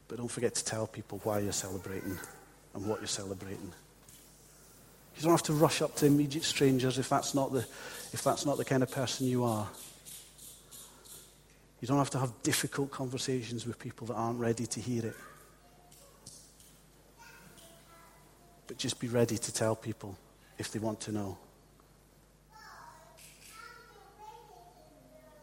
But 0.06 0.18
don't 0.18 0.30
forget 0.30 0.54
to 0.54 0.64
tell 0.64 0.86
people 0.86 1.20
why 1.24 1.40
you're 1.40 1.52
celebrating 1.52 2.16
and 2.74 2.86
what 2.86 3.00
you're 3.00 3.08
celebrating. 3.08 3.72
You 5.20 5.24
don't 5.24 5.32
have 5.34 5.42
to 5.42 5.52
rush 5.52 5.82
up 5.82 5.94
to 5.96 6.06
immediate 6.06 6.44
strangers 6.44 6.96
if 6.96 7.10
that's 7.10 7.34
not 7.34 7.52
the, 7.52 7.58
if 7.58 8.24
that's 8.24 8.46
not 8.46 8.56
the 8.56 8.64
kind 8.64 8.82
of 8.82 8.90
person 8.90 9.26
you 9.26 9.44
are. 9.44 9.68
You 11.82 11.88
don't 11.88 11.98
have 11.98 12.08
to 12.10 12.18
have 12.18 12.32
difficult 12.42 12.90
conversations 12.90 13.66
with 13.66 13.78
people 13.78 14.06
that 14.06 14.14
aren't 14.14 14.40
ready 14.40 14.64
to 14.64 14.80
hear 14.80 15.04
it. 15.04 15.16
But 18.66 18.78
just 18.78 18.98
be 18.98 19.08
ready 19.08 19.36
to 19.36 19.52
tell 19.52 19.76
people 19.76 20.16
if 20.56 20.72
they 20.72 20.78
want 20.78 21.00
to 21.00 21.12
know. 21.12 21.36